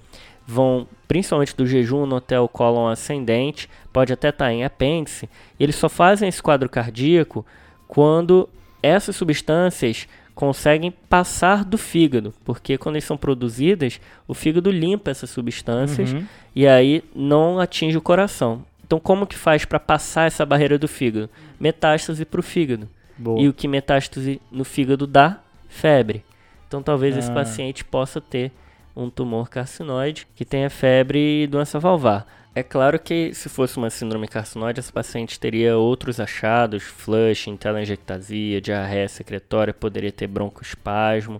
[0.47, 5.29] Vão principalmente do jejum até o cólon ascendente, pode até estar em apêndice.
[5.59, 7.45] Eles só fazem esse quadro cardíaco
[7.87, 8.47] quando
[8.81, 15.29] essas substâncias conseguem passar do fígado, porque quando eles são produzidas, o fígado limpa essas
[15.31, 16.23] substâncias Uhum.
[16.55, 18.63] e aí não atinge o coração.
[18.85, 21.29] Então, como que faz para passar essa barreira do fígado?
[21.59, 22.87] Metástase para o fígado.
[23.17, 23.41] Boa.
[23.41, 25.39] E o que metástase no fígado dá?
[25.67, 26.23] Febre.
[26.67, 27.33] Então, talvez esse Ah.
[27.33, 28.51] paciente possa ter
[28.97, 32.25] um tumor carcinoide que tenha febre e doença valvar.
[32.55, 38.59] É claro que se fosse uma síndrome carcinoide, esse paciente teria outros achados, flushing, telangiectasia,
[38.59, 41.39] diarreia secretória, poderia ter broncoespasmo.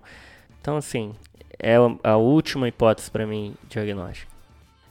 [0.61, 1.13] Então, assim,
[1.57, 4.31] é a- última hipótese para mim diagnóstico.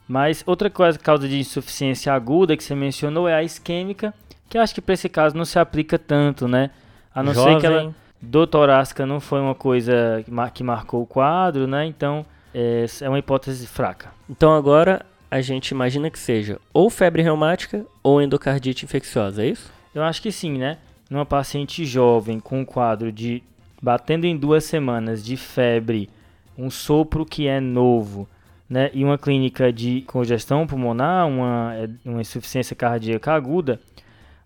[0.09, 4.13] Mas outra coisa, causa de insuficiência aguda que você mencionou é a isquêmica,
[4.49, 6.71] que acho que para esse caso não se aplica tanto, né?
[7.15, 10.63] A não ser que ela Jovem, dor torácica não foi uma coisa que mar- que
[10.65, 11.87] marcou o quadro, né?
[11.87, 12.27] Então
[12.57, 14.11] é, é uma hipótese fraca.
[14.31, 19.71] Então agora a gente imagina que seja ou febre reumática ou endocardite infecciosa, é isso?
[19.95, 20.79] Eu acho que sim, né?
[21.11, 23.43] Numa paciente jovem com um quadro de
[23.83, 26.09] batendo em duas semanas de febre,
[26.57, 28.27] um sopro que é novo,
[28.69, 28.91] né?
[28.95, 33.79] E uma clínica de congestão pulmonar, uma, é, uma insuficiência cardíaca aguda,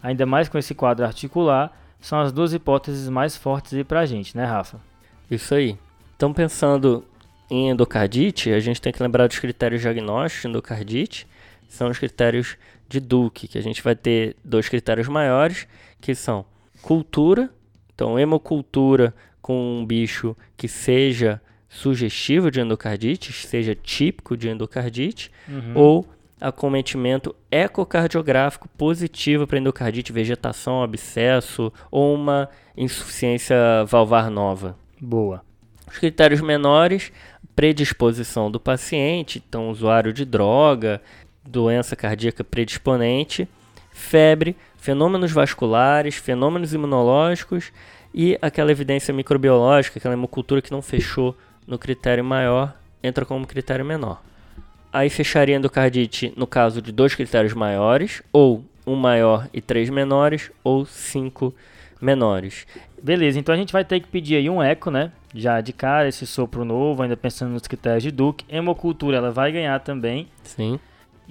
[0.03, 4.37] ainda mais com esse quadro articular, são as duas hipóteses mais fortes aí pra gente,
[4.37, 4.81] né, Rafa?
[5.31, 5.79] Isso aí.
[6.17, 7.05] Então pensando
[7.51, 11.27] em endocardite, a gente tem que lembrar dos critérios diagnósticos de endocardite,
[11.69, 12.57] são os critérios
[12.89, 15.67] de Duke, que a gente vai ter dois critérios maiores,
[16.01, 16.45] que são
[16.83, 17.51] cultura,
[17.95, 25.73] então hemocultura com um bicho que seja sugestivo de endocardite, seja típico de endocardite, Uhum.
[25.75, 26.09] ou
[26.41, 34.77] acometimento ecocardiográfico positivo para endocardite, vegetação, abscesso ou uma insuficiência valvar nova.
[35.01, 35.43] Boa.
[35.91, 37.13] Os critérios menores,
[37.57, 41.03] predisposição do paciente, então usuário de droga,
[41.45, 43.49] doença cardíaca predisponente,
[43.91, 47.73] febre, fenômenos vasculares, fenômenos imunológicos
[48.15, 53.85] e aquela evidência microbiológica, aquela hemocultura que não fechou no critério maior, entra como critério
[53.85, 54.23] menor.
[54.93, 60.51] Aí fecharia endocardite no caso de dois critérios maiores, ou um maior e três menores,
[60.65, 61.55] ou cinco
[62.01, 62.67] menores.
[63.03, 65.13] Beleza, então a gente vai ter que pedir aí um eco, né?
[65.35, 68.45] Já de cara, esse sopro novo, ainda pensando nos critérios de Duke.
[68.49, 70.29] Hemocultura, ela vai ganhar também.
[70.43, 70.79] Sim.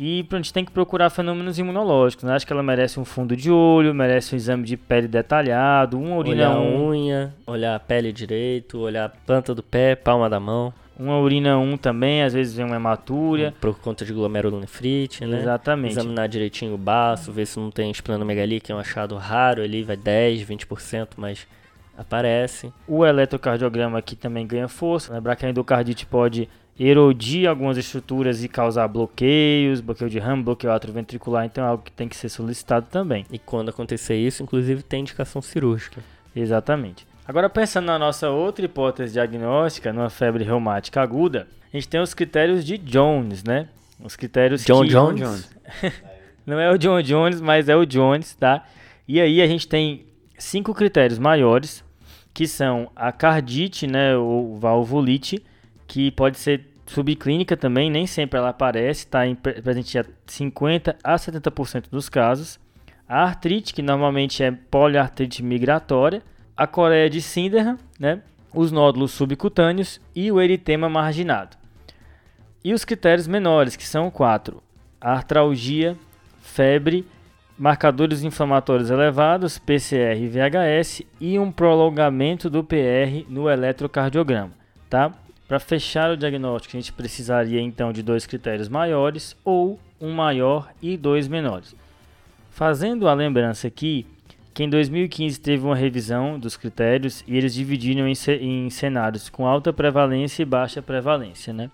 [0.01, 2.33] E a gente tem que procurar fenômenos imunológicos, né?
[2.33, 6.15] Acho que ela merece um fundo de olho, merece um exame de pele detalhado, uma
[6.15, 10.29] urina olhar a 1, unha, olhar a pele direito, olhar a planta do pé, palma
[10.29, 13.53] da mão, uma urina 1 também, às vezes vem uma hematúria.
[13.59, 15.39] por conta de glomerulonefrite, né?
[15.39, 15.91] Exatamente.
[15.91, 19.83] Examinar direitinho o baço, ver se não tem esplenomegalia, que é um achado raro ali,
[19.83, 21.45] vai 10, 20%, mas
[21.99, 22.71] aparece.
[22.87, 25.13] O eletrocardiograma aqui também ganha força.
[25.13, 26.47] Lembrar que a endocardite pode
[26.79, 31.91] erodir algumas estruturas e causar bloqueios, bloqueio de ramo, bloqueio atrioventricular, então é algo que
[31.91, 33.25] tem que ser solicitado também.
[33.29, 36.01] E quando acontecer isso, inclusive tem indicação cirúrgica.
[36.33, 37.05] Exatamente.
[37.27, 42.13] Agora pensando na nossa outra hipótese diagnóstica, numa febre reumática aguda, a gente tem os
[42.13, 43.67] critérios de Jones, né?
[44.01, 44.89] Os critérios John que...
[44.89, 45.49] Jones?
[46.45, 48.65] Não é o John Jones, mas é o Jones, tá?
[49.05, 50.05] E aí a gente tem
[50.37, 51.83] cinco critérios maiores,
[52.39, 55.43] que são a cardite, né, ou valvulite,
[55.85, 59.23] que pode ser subclínica também, nem sempre ela aparece, está
[59.61, 62.57] presente a 50 a 70% dos casos.
[63.05, 66.23] A artrite, que normalmente é poliartrite migratória,
[66.55, 68.21] a coreia de Sinderham, né,
[68.53, 71.57] os nódulos subcutâneos e o eritema marginado.
[72.63, 74.63] E os critérios menores, que são quatro:
[75.01, 75.97] artralgia,
[76.41, 77.05] febre,
[77.59, 84.51] marcadores inflamatórios elevados, PCR e VHS e um prolongamento do PR no eletrocardiograma,
[84.89, 85.11] tá?
[85.45, 90.71] Para fechar o diagnóstico, a gente precisaria então de dois critérios maiores ou um maior
[90.81, 91.75] e dois menores.
[92.49, 94.07] Fazendo a lembrança aqui
[94.53, 99.45] que em 2015 teve uma revisão dos critérios e eles dividiram em, em cenários com
[99.45, 101.69] alta prevalência e baixa prevalência, né?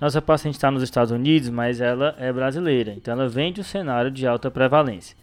[0.00, 3.64] Nossa paciente está nos Estados Unidos, mas ela é brasileira, então ela vem de um
[3.64, 5.16] cenário de alta prevalência.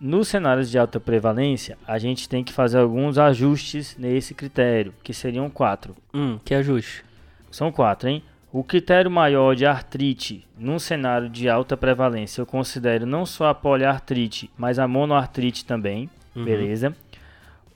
[0.00, 5.12] Nos cenários de alta prevalência, a gente tem que fazer alguns ajustes nesse critério, que
[5.12, 5.96] seriam quatro.
[6.12, 7.04] Hum, que ajuste.
[7.50, 8.22] São quatro, hein?
[8.52, 13.54] O critério maior de artrite num cenário de alta prevalência, eu considero não só a
[13.54, 16.08] poliartrite, mas a monoartrite também.
[16.34, 16.44] Uhum.
[16.44, 16.96] beleza?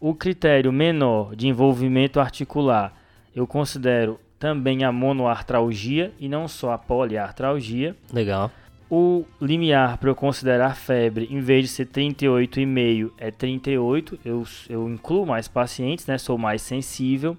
[0.01, 2.93] O critério menor de envolvimento articular,
[3.35, 7.97] eu considero também a monoartralgia e não só a poliartralgia.
[8.13, 8.51] Legal.
[8.91, 14.19] O limiar para eu considerar febre, em vez de ser 38,5, é 38.
[14.25, 16.17] Eu, eu incluo mais pacientes, né?
[16.17, 17.37] Sou mais sensível.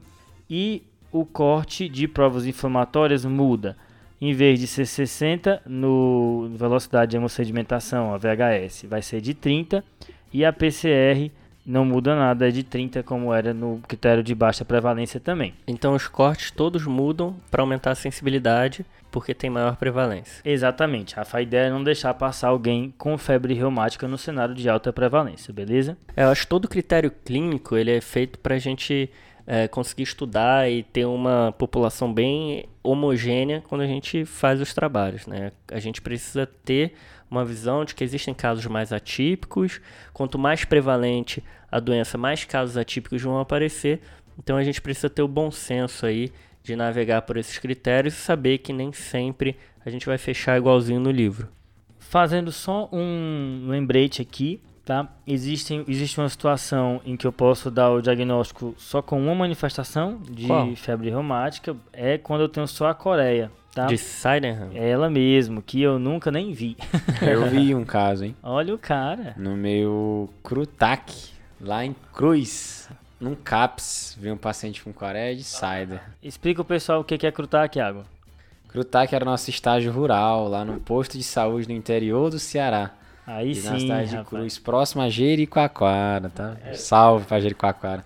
[0.47, 3.75] E o corte de provas inflamatórias muda.
[4.21, 9.83] Em vez de ser 60 no velocidade de hemossedimentação, a VHS, vai ser de 30.
[10.31, 11.31] E a PCR
[11.69, 15.53] não muda nada, é de 30, como era no critério de baixa prevalência também.
[15.67, 20.41] Então os cortes todos mudam para aumentar a sensibilidade, porque tem maior prevalência.
[20.43, 21.15] Exatamente.
[21.17, 25.53] A ideia é não deixar passar alguém com febre reumática no cenário de alta prevalência,
[25.53, 25.95] beleza?
[26.15, 29.09] É, Eu acho que todo critério clínico ele é feito para a gente
[29.45, 35.27] é, conseguir estudar e ter uma população bem homogênea quando a gente faz os trabalhos.
[35.27, 35.51] Né?
[35.71, 36.93] A gente precisa ter
[37.29, 39.79] uma visão de que existem casos mais atípicos.
[40.13, 44.01] Quanto mais prevalente a doença, mais casos atípicos vão aparecer.
[44.37, 46.31] Então a gente precisa ter o bom senso aí
[46.63, 50.99] de navegar por esses critérios e saber que nem sempre a gente vai fechar igualzinho
[50.99, 51.47] no livro.
[51.97, 55.07] Fazendo só um lembrete aqui, tá?
[55.27, 60.19] Existe, existe uma situação em que eu posso dar o diagnóstico só com uma manifestação
[60.29, 60.75] de Qual?
[60.75, 63.85] febre reumática, é quando eu tenho só a coreia, tá?
[63.87, 64.69] De Sydenham.
[64.73, 66.75] É ela mesmo, que eu nunca nem vi.
[67.21, 68.35] Eu vi um caso, hein?
[68.43, 69.33] Olha o cara.
[69.37, 71.13] No meu Crutac,
[71.61, 72.89] lá em Cruz.
[73.19, 76.01] Num CAPS, vi um paciente com coreia de cider.
[76.23, 78.05] Explica o pessoal o que é Crutac, Thiago.
[78.69, 82.91] Crutac era nosso estágio rural, lá no posto de saúde no interior do Ceará.
[83.27, 84.29] Aí E sim, na cidade de rapaz.
[84.29, 86.55] Cruz, próximo a Jericoacoara, tá?
[86.73, 88.05] Salve pra Jericoacoara.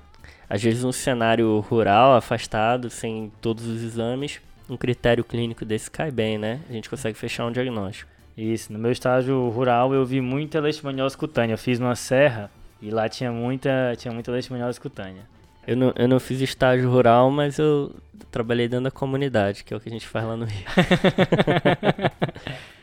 [0.50, 4.42] Às vezes, um cenário rural, afastado, sem todos os exames,
[4.74, 6.60] um critério clínico desse cai bem, né?
[6.70, 8.12] A gente consegue fechar um diagnóstico.
[8.38, 11.54] Isso, no meu estágio rural eu vi muita leishmaniose cutânea.
[11.54, 12.52] Eu fiz numa serra
[12.82, 15.22] e lá tinha muita, tinha muita leishmaniose cutânea.
[15.66, 17.96] Eu não, eu não fiz estágio rural, mas eu
[18.30, 20.66] trabalhei dentro da comunidade, que é o que a gente faz lá no Rio.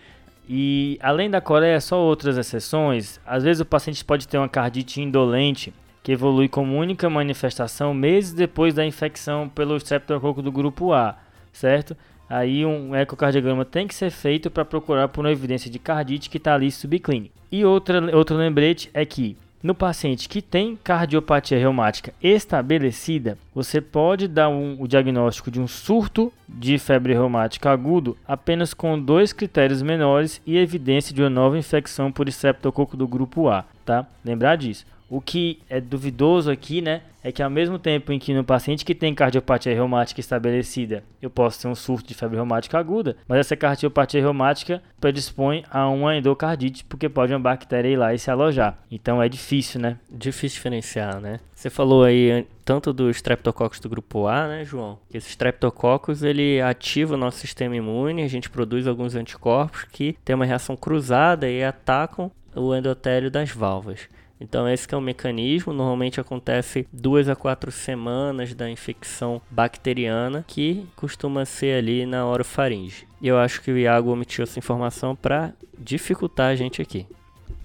[0.53, 3.21] E além da coreia, só outras exceções.
[3.25, 5.73] Às vezes o paciente pode ter uma cardite indolente
[6.03, 11.17] que evolui como única manifestação meses depois da infecção pelo streptococo do grupo A,
[11.53, 11.97] certo?
[12.29, 16.37] Aí um ecocardiograma tem que ser feito para procurar por uma evidência de cardite que
[16.37, 17.35] está ali subclínica.
[17.51, 24.27] E outra, outro lembrete é que no paciente que tem cardiopatia reumática estabelecida, você pode
[24.29, 29.83] dar um- o diagnóstico de um surto de febre reumática agudo apenas com dois critérios
[29.83, 34.07] menores e evidência de uma nova infecção por streptococo do grupo A, tá?
[34.25, 34.87] Lembrar disso.
[35.11, 38.85] O que é duvidoso aqui, né, é que ao mesmo tempo em que no paciente
[38.85, 43.41] que tem cardiopatia reumática estabelecida, eu posso ter um surto de febre reumática aguda, mas
[43.41, 48.31] essa cardiopatia reumática predispõe a uma endocardite, porque pode uma bactéria ir lá e se
[48.31, 48.79] alojar.
[48.89, 49.99] Então é difícil, né?
[50.09, 51.41] Difícil diferenciar, né?
[51.55, 54.97] Você falou aí an- tanto dos streptococcus do grupo A, né, João?
[55.11, 60.17] Que esses streptococcus, ele ativa o nosso sistema imune, a gente produz alguns anticorpos que
[60.25, 64.09] tem uma reação cruzada e atacam o endotélio das válvulas.
[64.41, 70.87] Então esse é o mecanismo, normalmente acontece duas a quatro semanas da infecção bacteriana, que
[70.97, 73.07] costuma ser ali na orofaringe.
[73.21, 77.07] E eu acho que o Iago omitiu essa informação para dificultar a gente aqui.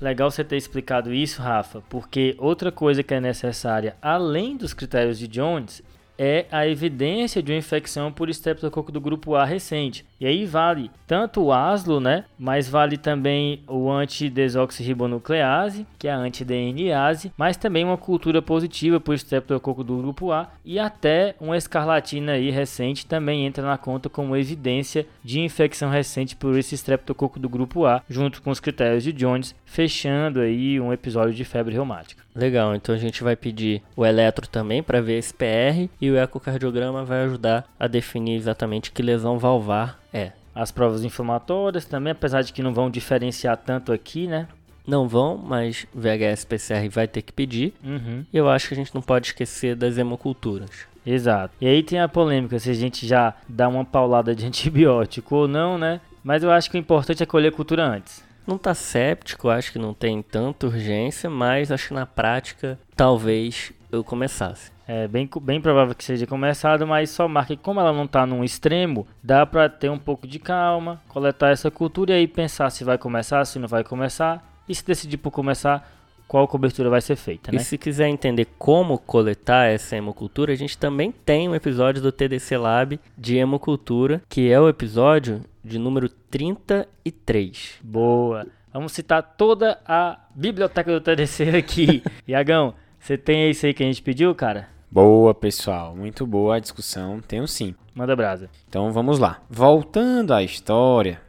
[0.01, 5.17] Legal você ter explicado isso, Rafa, porque outra coisa que é necessária, além dos critérios
[5.17, 5.81] de Jones,
[6.17, 10.05] é a evidência de uma infecção por streptococo do grupo A recente.
[10.19, 12.25] E aí vale tanto o ASLO, né?
[12.37, 19.13] Mas vale também o antidesoxirribonuclease, que é a anti-DNase, mas também uma cultura positiva por
[19.15, 24.35] streptococo do grupo A e até uma escarlatina aí recente também entra na conta como
[24.35, 29.11] evidência de infecção recente por esse streptococo do grupo A, junto com os critérios de
[29.11, 32.23] Jones, fechando aí um episódio de febre reumática.
[32.35, 36.17] Legal, então a gente vai pedir o eletro também para ver esse PR e o
[36.17, 40.31] ecocardiograma vai ajudar a definir exatamente que lesão valvar é.
[40.55, 44.47] As provas inflamatórias também, apesar de que não vão diferenciar tanto aqui, né?
[44.87, 47.73] Não vão, mas VHS PCR vai ter que pedir.
[47.83, 48.23] Uhum.
[48.31, 50.69] E eu acho que a gente não pode esquecer das hemoculturas.
[51.05, 51.53] Exato.
[51.59, 55.47] E aí tem a polêmica se a gente já dá uma paulada de antibiótico ou
[55.47, 55.99] não, né?
[56.23, 58.23] Mas eu acho que o importante é colher cultura antes.
[58.47, 63.73] Não tá séptico, acho que não tem tanta urgência, mas acho que na prática talvez
[63.91, 64.71] eu começasse.
[64.87, 68.25] É bem, bem provável que seja começado, mas só marca que como ela não está
[68.25, 72.69] num extremo, dá para ter um pouco de calma, coletar essa cultura e aí pensar
[72.69, 74.53] se vai começar, se não vai começar.
[74.67, 75.87] E se decidir por começar,
[76.27, 77.61] qual cobertura vai ser feita, E né?
[77.61, 82.57] se quiser entender como coletar essa hemocultura, a gente também tem um episódio do TDC
[82.57, 87.79] Lab de hemocultura, que é o episódio de número 33.
[87.83, 88.45] Boa.
[88.73, 92.03] Vamos citar toda a biblioteca do TDC aqui.
[92.27, 94.74] Iagão, você tem esse aí que a gente pediu, cara?
[94.91, 95.95] Boa, pessoal.
[95.95, 97.19] Muito boa a discussão.
[97.27, 97.75] Tenho sim.
[97.93, 98.49] Manda brasa.
[98.69, 99.39] Então vamos lá.
[99.49, 101.19] Voltando à história,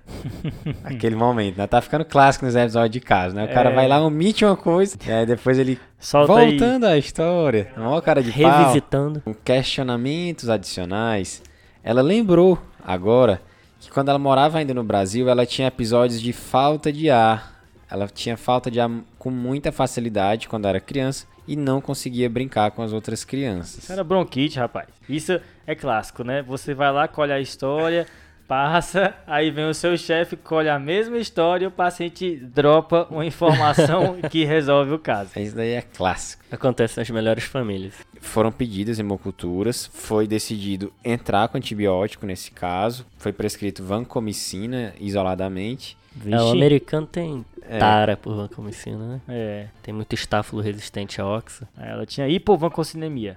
[0.84, 1.66] aquele momento, né?
[1.66, 3.44] Tá ficando clássico nos episódios de casa, né?
[3.44, 3.74] O cara É.
[3.74, 5.78] vai lá, omite uma coisa, e aí depois ele.
[5.98, 6.50] Solta aí.
[6.50, 9.20] Voltando à história, uma cara de pau, Revisitando.
[9.22, 11.42] com questionamentos adicionais,
[11.82, 13.40] ela lembrou agora
[13.80, 17.54] que quando ela morava ainda no Brasil, ela tinha episódios de falta de ar.
[17.88, 18.90] Ela tinha falta de ar
[19.26, 23.82] com muita facilidade quando era criança e não conseguia brincar com as outras crianças.
[23.82, 24.86] Isso era bronquite, rapaz.
[25.08, 26.42] Isso é clássico, né?
[26.42, 28.06] Você vai lá, colhe a história,
[28.46, 33.26] passa, aí vem o seu chefe, colhe a mesma história e o paciente dropa uma
[33.26, 35.32] informação que resolve o caso.
[35.36, 36.44] Isso daí é clássico.
[36.52, 37.94] Acontece nas melhores famílias.
[38.20, 45.98] Foram pedidas hemoculturas, foi decidido entrar com antibiótico nesse caso, foi prescrito vancomicina isoladamente.
[46.24, 47.78] É, o americano tem É.
[47.78, 49.20] tara por vancomicina, né?
[49.28, 51.68] É, Tem muito estáfilo resistente a oxa.
[51.76, 53.36] ela tinha hipovacocinemia.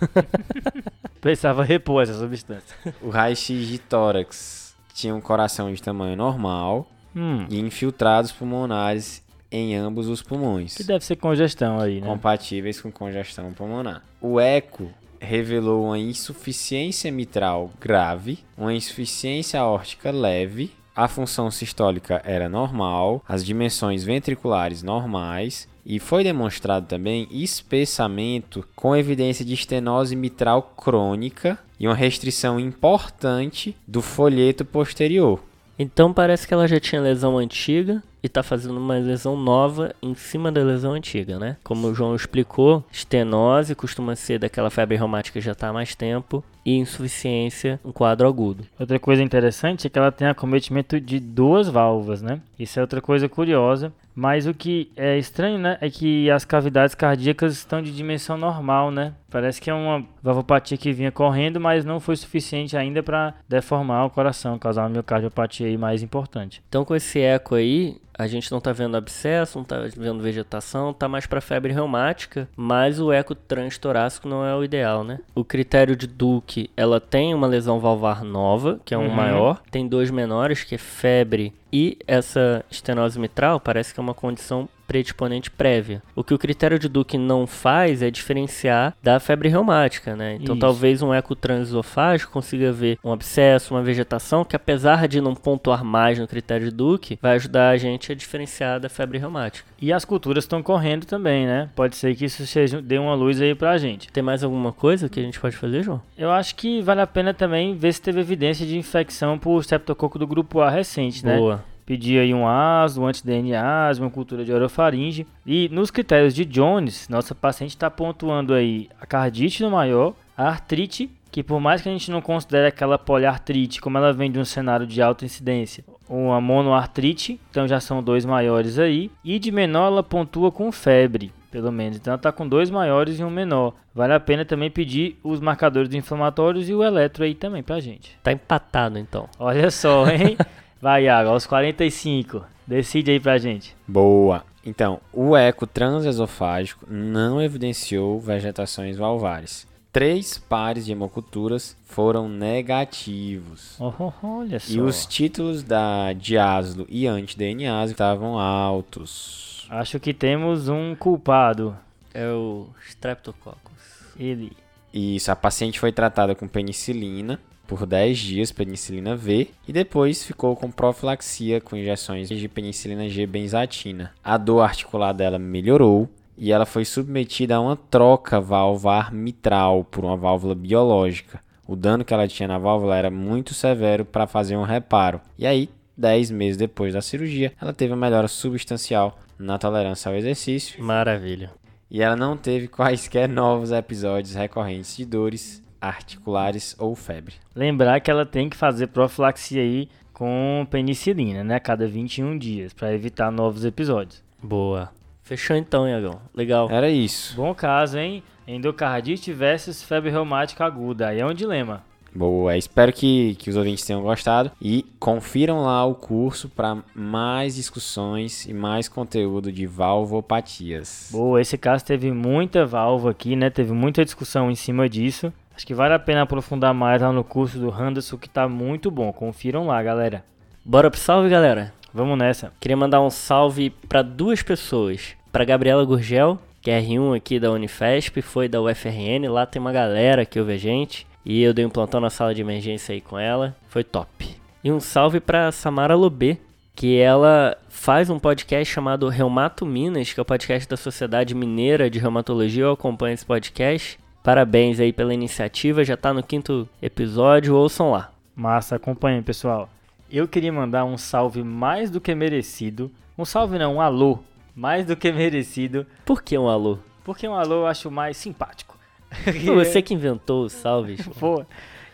[1.20, 2.76] Precisava repor essa substância.
[3.02, 9.74] O raio-x de tórax tinha um coração de tamanho normal Hum, e infiltrados pulmonares em
[9.74, 12.06] ambos os pulmões, que deve ser congestão aí, né?
[12.06, 14.02] compatíveis com congestão pulmonar.
[14.20, 22.48] O eco revelou uma insuficiência mitral grave, uma insuficiência aórtica leve, a função sistólica era
[22.48, 30.60] normal, as dimensões ventriculares normais e foi demonstrado também espessamento com evidência de estenose mitral
[30.76, 35.40] crônica e uma restrição importante do folheto posterior.
[35.78, 40.14] Então parece que ela já tinha lesão antiga e tá fazendo uma lesão nova em
[40.14, 41.56] cima da lesão antiga, né?
[41.62, 45.94] Como o João explicou, estenose costuma ser daquela febre reumática que já tá há mais
[45.94, 48.64] tempo e insuficiência, um quadro agudo.
[48.78, 52.40] Outra coisa interessante é que ela tem acometimento de duas válvulas, né?
[52.58, 53.92] Isso é outra coisa curiosa.
[54.14, 55.78] Mas o que é estranho, né?
[55.80, 59.14] É que as cavidades cardíacas estão de dimensão normal, né?
[59.30, 64.04] Parece que é uma valvopatia que vinha correndo, mas não foi suficiente ainda para deformar
[64.04, 66.60] o coração, causar uma miocardiopatia mais importante.
[66.68, 70.92] Então com esse eco aí, a gente não tá vendo abscesso, não tá vendo vegetação,
[70.92, 75.20] tá mais para febre reumática, mas o eco transtorácico não é o ideal, né?
[75.34, 79.14] O critério de Duke, ela tem uma lesão valvar nova, que é um Uhum.
[79.14, 84.14] maior, tem dois menores, que é febre e essa estenose mitral, parece que é uma
[84.14, 86.02] condição predisponente prévia.
[86.16, 90.38] O que o critério de Duke não faz é diferenciar da febre reumática, né?
[90.40, 90.60] Então Isso.
[90.60, 95.84] talvez um eco transesofágico consiga ver um abscesso, uma vegetação, que apesar de não pontuar
[95.84, 99.68] mais no critério de Duke, vai ajudar a gente a diferenciar da febre reumática.
[99.80, 101.68] E as culturas estão correndo também, né?
[101.76, 104.10] Pode ser que isso seja, dê uma luz aí pra gente.
[104.10, 106.00] Tem mais alguma coisa que a gente pode fazer, João?
[106.16, 110.18] Eu acho que vale a pena também ver se teve evidência de infecção por streptococo
[110.18, 111.36] do grupo A recente, né?
[111.36, 111.57] Boa.
[111.88, 115.26] Pedir aí um ASO, um anti-DNA, uma cultura de orofaringe.
[115.46, 120.48] E nos critérios de Jones, nossa paciente está pontuando aí a cardite no maior, a
[120.48, 124.38] artrite, que por mais que a gente não considere aquela poliartrite, como ela vem de
[124.38, 129.50] um cenário de alta incidência, uma monoartrite, então já são dois maiores aí, e de
[129.50, 131.32] menor ela pontua com febre.
[131.50, 133.72] Pelo menos, então ela tá com dois maiores e um menor.
[133.94, 138.18] Vale a pena também pedir os marcadores inflamatórios e o eletro aí também pra gente.
[138.22, 139.26] Tá empatado então.
[139.38, 140.36] Olha só, hein?
[140.80, 142.44] Vai, Iago, aos 45.
[142.66, 143.74] Decide aí pra gente.
[143.86, 144.44] Boa.
[144.64, 149.66] Então, o eco transesofágico não evidenciou vegetações valvares.
[149.90, 153.76] Três pares de hemoculturas foram negativos.
[153.80, 154.72] Oh, oh, olha só.
[154.72, 159.66] E os títulos da diásilo e anti-DNase estavam altos.
[159.70, 161.76] Acho que temos um culpado.
[162.12, 163.72] É o Streptococcus.
[164.16, 164.52] Ele.
[164.92, 170.56] Isso, a paciente foi tratada com penicilina por 10 dias, penicilina V, e depois ficou
[170.56, 174.12] com profilaxia com injeções de penicilina G benzatina.
[174.24, 180.02] A dor articular dela melhorou e ela foi submetida a uma troca valvar mitral por
[180.02, 181.40] uma válvula biológica.
[181.66, 185.20] O dano que ela tinha na válvula era muito severo para fazer um reparo.
[185.38, 190.16] E aí, 10 meses depois da cirurgia, ela teve uma melhora substancial na tolerância ao
[190.16, 191.50] exercício Maravilha.
[191.90, 197.34] e ela não teve quaisquer novos episódios recorrentes de dores articulares ou febre.
[197.54, 201.60] Lembrar que ela tem que fazer profilaxia aí com penicilina, né?
[201.60, 204.22] Cada 21 dias, para evitar novos episódios.
[204.42, 204.90] Boa.
[205.22, 206.20] Fechou então, Iagão.
[206.34, 206.70] Legal.
[206.70, 207.36] Era isso.
[207.36, 208.22] Bom caso, hein?
[208.46, 211.08] Endocardite versus febre reumática aguda.
[211.08, 211.84] Aí é um dilema.
[212.14, 217.54] Boa, espero que, que os ouvintes tenham gostado e confiram lá o curso para mais
[217.54, 221.10] discussões e mais conteúdo de valvopatias.
[221.12, 223.50] Boa, esse caso teve muita válvula aqui, né?
[223.50, 225.32] Teve muita discussão em cima disso.
[225.58, 228.92] Acho que vale a pena aprofundar mais lá no curso do Henderson, que tá muito
[228.92, 229.12] bom.
[229.12, 230.24] Confiram lá, galera.
[230.64, 231.74] Bora pro salve, galera?
[231.92, 232.52] Vamos nessa.
[232.60, 235.16] Queria mandar um salve para duas pessoas.
[235.32, 239.28] Para Gabriela Gurgel, que é R1 aqui da Unifesp, foi da UFRN.
[239.28, 241.04] Lá tem uma galera que ouve a gente.
[241.24, 243.56] E eu dei um plantão na sala de emergência aí com ela.
[243.68, 244.36] Foi top.
[244.62, 246.38] E um salve para Samara Lobê,
[246.72, 251.90] que ela faz um podcast chamado Reumato Minas, que é o podcast da Sociedade Mineira
[251.90, 252.62] de Reumatologia.
[252.62, 253.98] Eu acompanho esse podcast.
[254.28, 258.12] Parabéns aí pela iniciativa, já tá no quinto episódio, ouçam lá.
[258.36, 259.70] Massa, acompanhem, pessoal.
[260.10, 262.90] Eu queria mandar um salve mais do que merecido.
[263.16, 264.18] Um salve não, um alô.
[264.54, 265.86] Mais do que merecido.
[266.04, 266.76] Por que um alô?
[267.04, 268.76] Porque um alô eu acho mais simpático.
[269.24, 271.08] Foi você que inventou os salves.
[271.18, 271.42] Pô.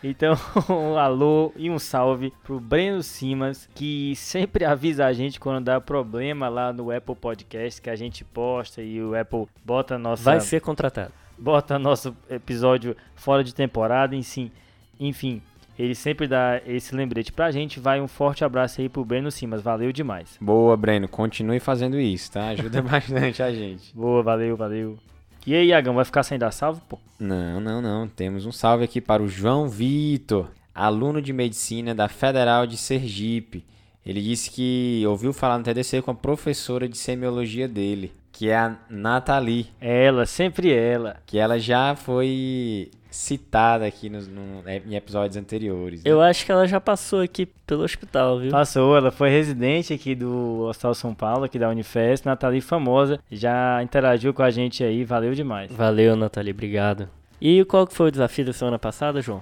[0.03, 0.35] Então,
[0.69, 5.79] um alô e um salve pro Breno Simas, que sempre avisa a gente quando dá
[5.79, 10.21] problema lá no Apple Podcast, que a gente posta e o Apple bota nossa.
[10.21, 11.13] Vai ser contratado.
[11.37, 14.51] Bota nosso episódio fora de temporada, enfim.
[14.99, 15.41] Enfim,
[15.77, 17.79] ele sempre dá esse lembrete pra gente.
[17.79, 19.61] Vai um forte abraço aí pro Breno Simas.
[19.61, 20.37] Valeu demais.
[20.39, 21.07] Boa, Breno.
[21.07, 22.49] Continue fazendo isso, tá?
[22.49, 23.95] Ajuda bastante a gente.
[23.95, 24.97] Boa, valeu, valeu.
[25.45, 26.97] E aí, Iagão, vai ficar sem dar salve, pô?
[27.19, 28.07] Não, não, não.
[28.07, 33.63] Temos um salve aqui para o João Vitor, aluno de medicina da Federal de Sergipe.
[34.05, 38.57] Ele disse que ouviu falar no TDC com a professora de semiologia dele, que é
[38.57, 39.67] a Nathalie.
[39.79, 41.17] Ela, sempre ela.
[41.25, 46.03] Que ela já foi citada aqui nos, no, em episódios anteriores.
[46.03, 46.11] Né?
[46.11, 48.51] Eu acho que ela já passou aqui pelo hospital, viu?
[48.51, 53.81] Passou, ela foi residente aqui do Hospital São Paulo, aqui da Unifesp, Nathalie famosa, já
[53.81, 55.71] interagiu com a gente aí, valeu demais.
[55.71, 57.07] Valeu, Nathalie, obrigado.
[57.39, 59.41] E qual que foi o desafio da semana passada, João?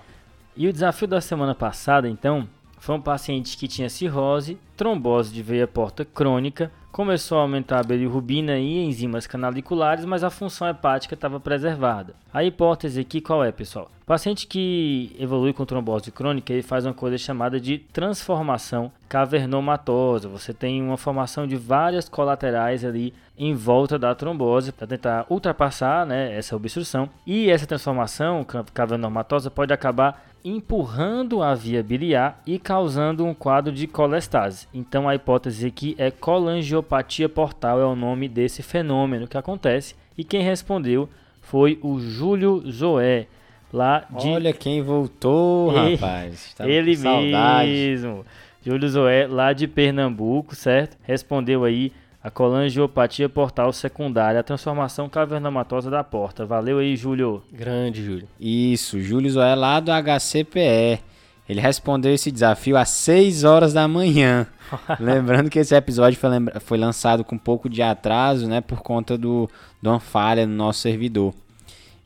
[0.55, 5.41] E o desafio da semana passada, então, foi um paciente que tinha cirrose, trombose de
[5.41, 11.15] veia porta crônica, começou a aumentar a bilirrubina e enzimas canaliculares, mas a função hepática
[11.15, 12.13] estava preservada.
[12.31, 13.89] A hipótese aqui qual é, pessoal?
[14.03, 20.29] O paciente que evolui com trombose crônica, ele faz uma coisa chamada de transformação cavernomatosa.
[20.29, 26.05] Você tem uma formação de várias colaterais ali em volta da trombose para tentar ultrapassar
[26.05, 27.09] né, essa obstrução.
[27.25, 33.87] E essa transformação cavernomatosa pode acabar empurrando a via biliar e causando um quadro de
[33.87, 34.67] colestase.
[34.73, 40.23] Então a hipótese aqui é colangiopatia portal é o nome desse fenômeno que acontece e
[40.23, 41.07] quem respondeu
[41.41, 43.27] foi o Júlio Zoé
[43.71, 46.55] lá de Olha quem voltou, rapaz.
[46.59, 48.25] ele mesmo.
[48.65, 50.97] Júlio Zoé lá de Pernambuco, certo?
[51.03, 51.91] Respondeu aí
[52.24, 56.45] a colangiopatia portal secundária, a transformação cavernomatosa da porta.
[56.45, 57.43] Valeu aí, Júlio.
[57.51, 58.28] Grande, Júlio.
[58.39, 61.01] Isso, Júlio Zoé lá do HCPE.
[61.49, 64.47] Ele respondeu esse desafio às 6 horas da manhã.
[64.97, 66.30] Lembrando que esse episódio foi,
[66.61, 68.61] foi, lançado com um pouco de atraso, né?
[68.61, 69.49] Por conta do,
[69.82, 71.34] de uma falha no nosso servidor.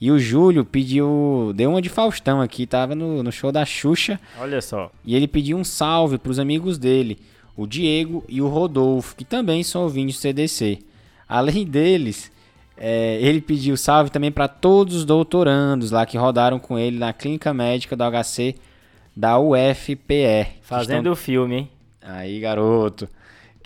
[0.01, 1.53] E o Júlio pediu.
[1.55, 4.19] Deu uma de Faustão aqui, tava no, no show da Xuxa.
[4.39, 4.91] Olha só.
[5.05, 7.19] E ele pediu um salve para os amigos dele
[7.57, 10.79] o Diego e o Rodolfo, que também são ouvintes do CDC.
[11.27, 12.31] Além deles,
[12.77, 17.11] é, ele pediu salve também para todos os doutorandos lá que rodaram com ele na
[17.11, 18.55] clínica médica do HC
[19.15, 20.59] da UFPE.
[20.61, 21.15] Fazendo o estão...
[21.15, 21.71] filme, hein?
[21.99, 23.09] Aí, garoto.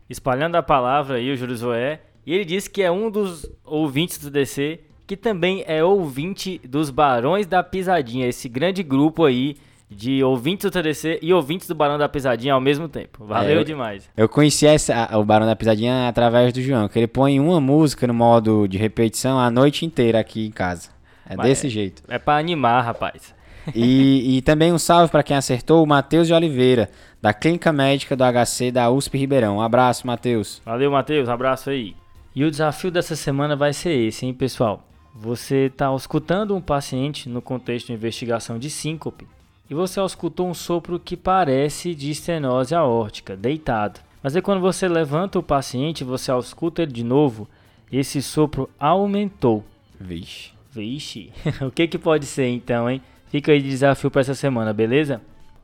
[0.10, 2.00] Espalhando a palavra aí, o Júlio Zoé.
[2.26, 6.90] E ele disse que é um dos ouvintes do DC, que também é ouvinte dos
[6.90, 9.58] Barões da Pisadinha, esse grande grupo aí
[9.92, 13.26] de ouvintes do TDC e ouvintes do Barão da Pisadinha ao mesmo tempo.
[13.26, 14.10] Valeu é, eu, demais.
[14.16, 18.08] Eu conheci essa, o Barão da Pisadinha através do João, que ele põe uma música
[18.08, 20.90] no modo de repetição a noite inteira aqui em casa.
[21.30, 22.04] É Mas desse é, jeito.
[22.08, 23.36] É para animar, rapaz.
[23.76, 26.90] E, e também um salve para quem acertou, o Matheus de Oliveira,
[27.22, 29.58] da Clínica Médica do HC da USP Ribeirão.
[29.58, 30.62] Um abraço, Matheus.
[30.66, 31.28] Valeu, Matheus.
[31.28, 31.96] Um abraço aí.
[32.34, 34.88] E o desafio dessa semana vai ser esse, hein, pessoal?
[35.14, 39.28] Você está escutando um paciente no contexto de investigação de síncope
[39.72, 44.02] e você escutou um sopro que parece de estenose aórtica, deitado.
[44.22, 47.48] Mas aí quando você levanta o paciente, você escuta ele de novo,
[47.90, 49.64] esse sopro aumentou.
[49.98, 50.52] Vixe.
[50.70, 51.32] Vixe.
[51.66, 53.02] o que que pode ser então, hein?
[53.30, 55.22] Fica aí de desafio para essa semana, beleza?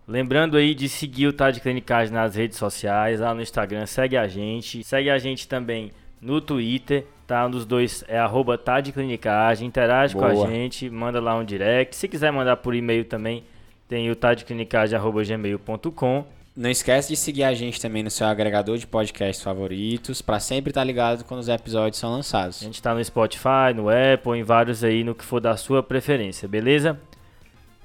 [0.08, 4.26] Lembrando aí de seguir o Tad Clinicagem nas redes sociais, lá no Instagram, segue a
[4.26, 4.86] gente.
[4.86, 5.92] Segue a gente também
[6.22, 7.46] no Twitter, tá?
[7.46, 10.34] Um dos dois é arroba Clinicagem, interage Boa.
[10.34, 11.94] com a gente, manda lá um direct.
[11.94, 13.44] Se quiser mandar por e-mail também,
[13.88, 16.26] tem o tadclinicagem.gmail.com.
[16.56, 20.72] Não esquece de seguir a gente também no seu agregador de podcasts favoritos, para sempre
[20.72, 22.62] estar tá ligado quando os episódios são lançados.
[22.62, 25.84] A gente está no Spotify, no Apple, em vários aí, no que for da sua
[25.84, 27.00] preferência, beleza?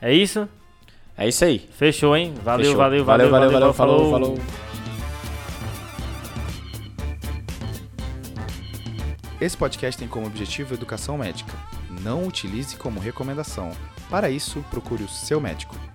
[0.01, 0.49] É isso?
[1.17, 1.59] É isso aí.
[1.59, 2.33] Fechou, hein?
[2.43, 2.79] Valeu, Fechou.
[2.79, 4.11] valeu, valeu, valeu, valeu, valeu, falou.
[4.11, 4.39] falou.
[9.39, 11.53] Esse podcast tem como objetivo educação médica.
[12.01, 13.73] Não utilize como recomendação.
[14.09, 15.77] Para isso, procure o seu médico.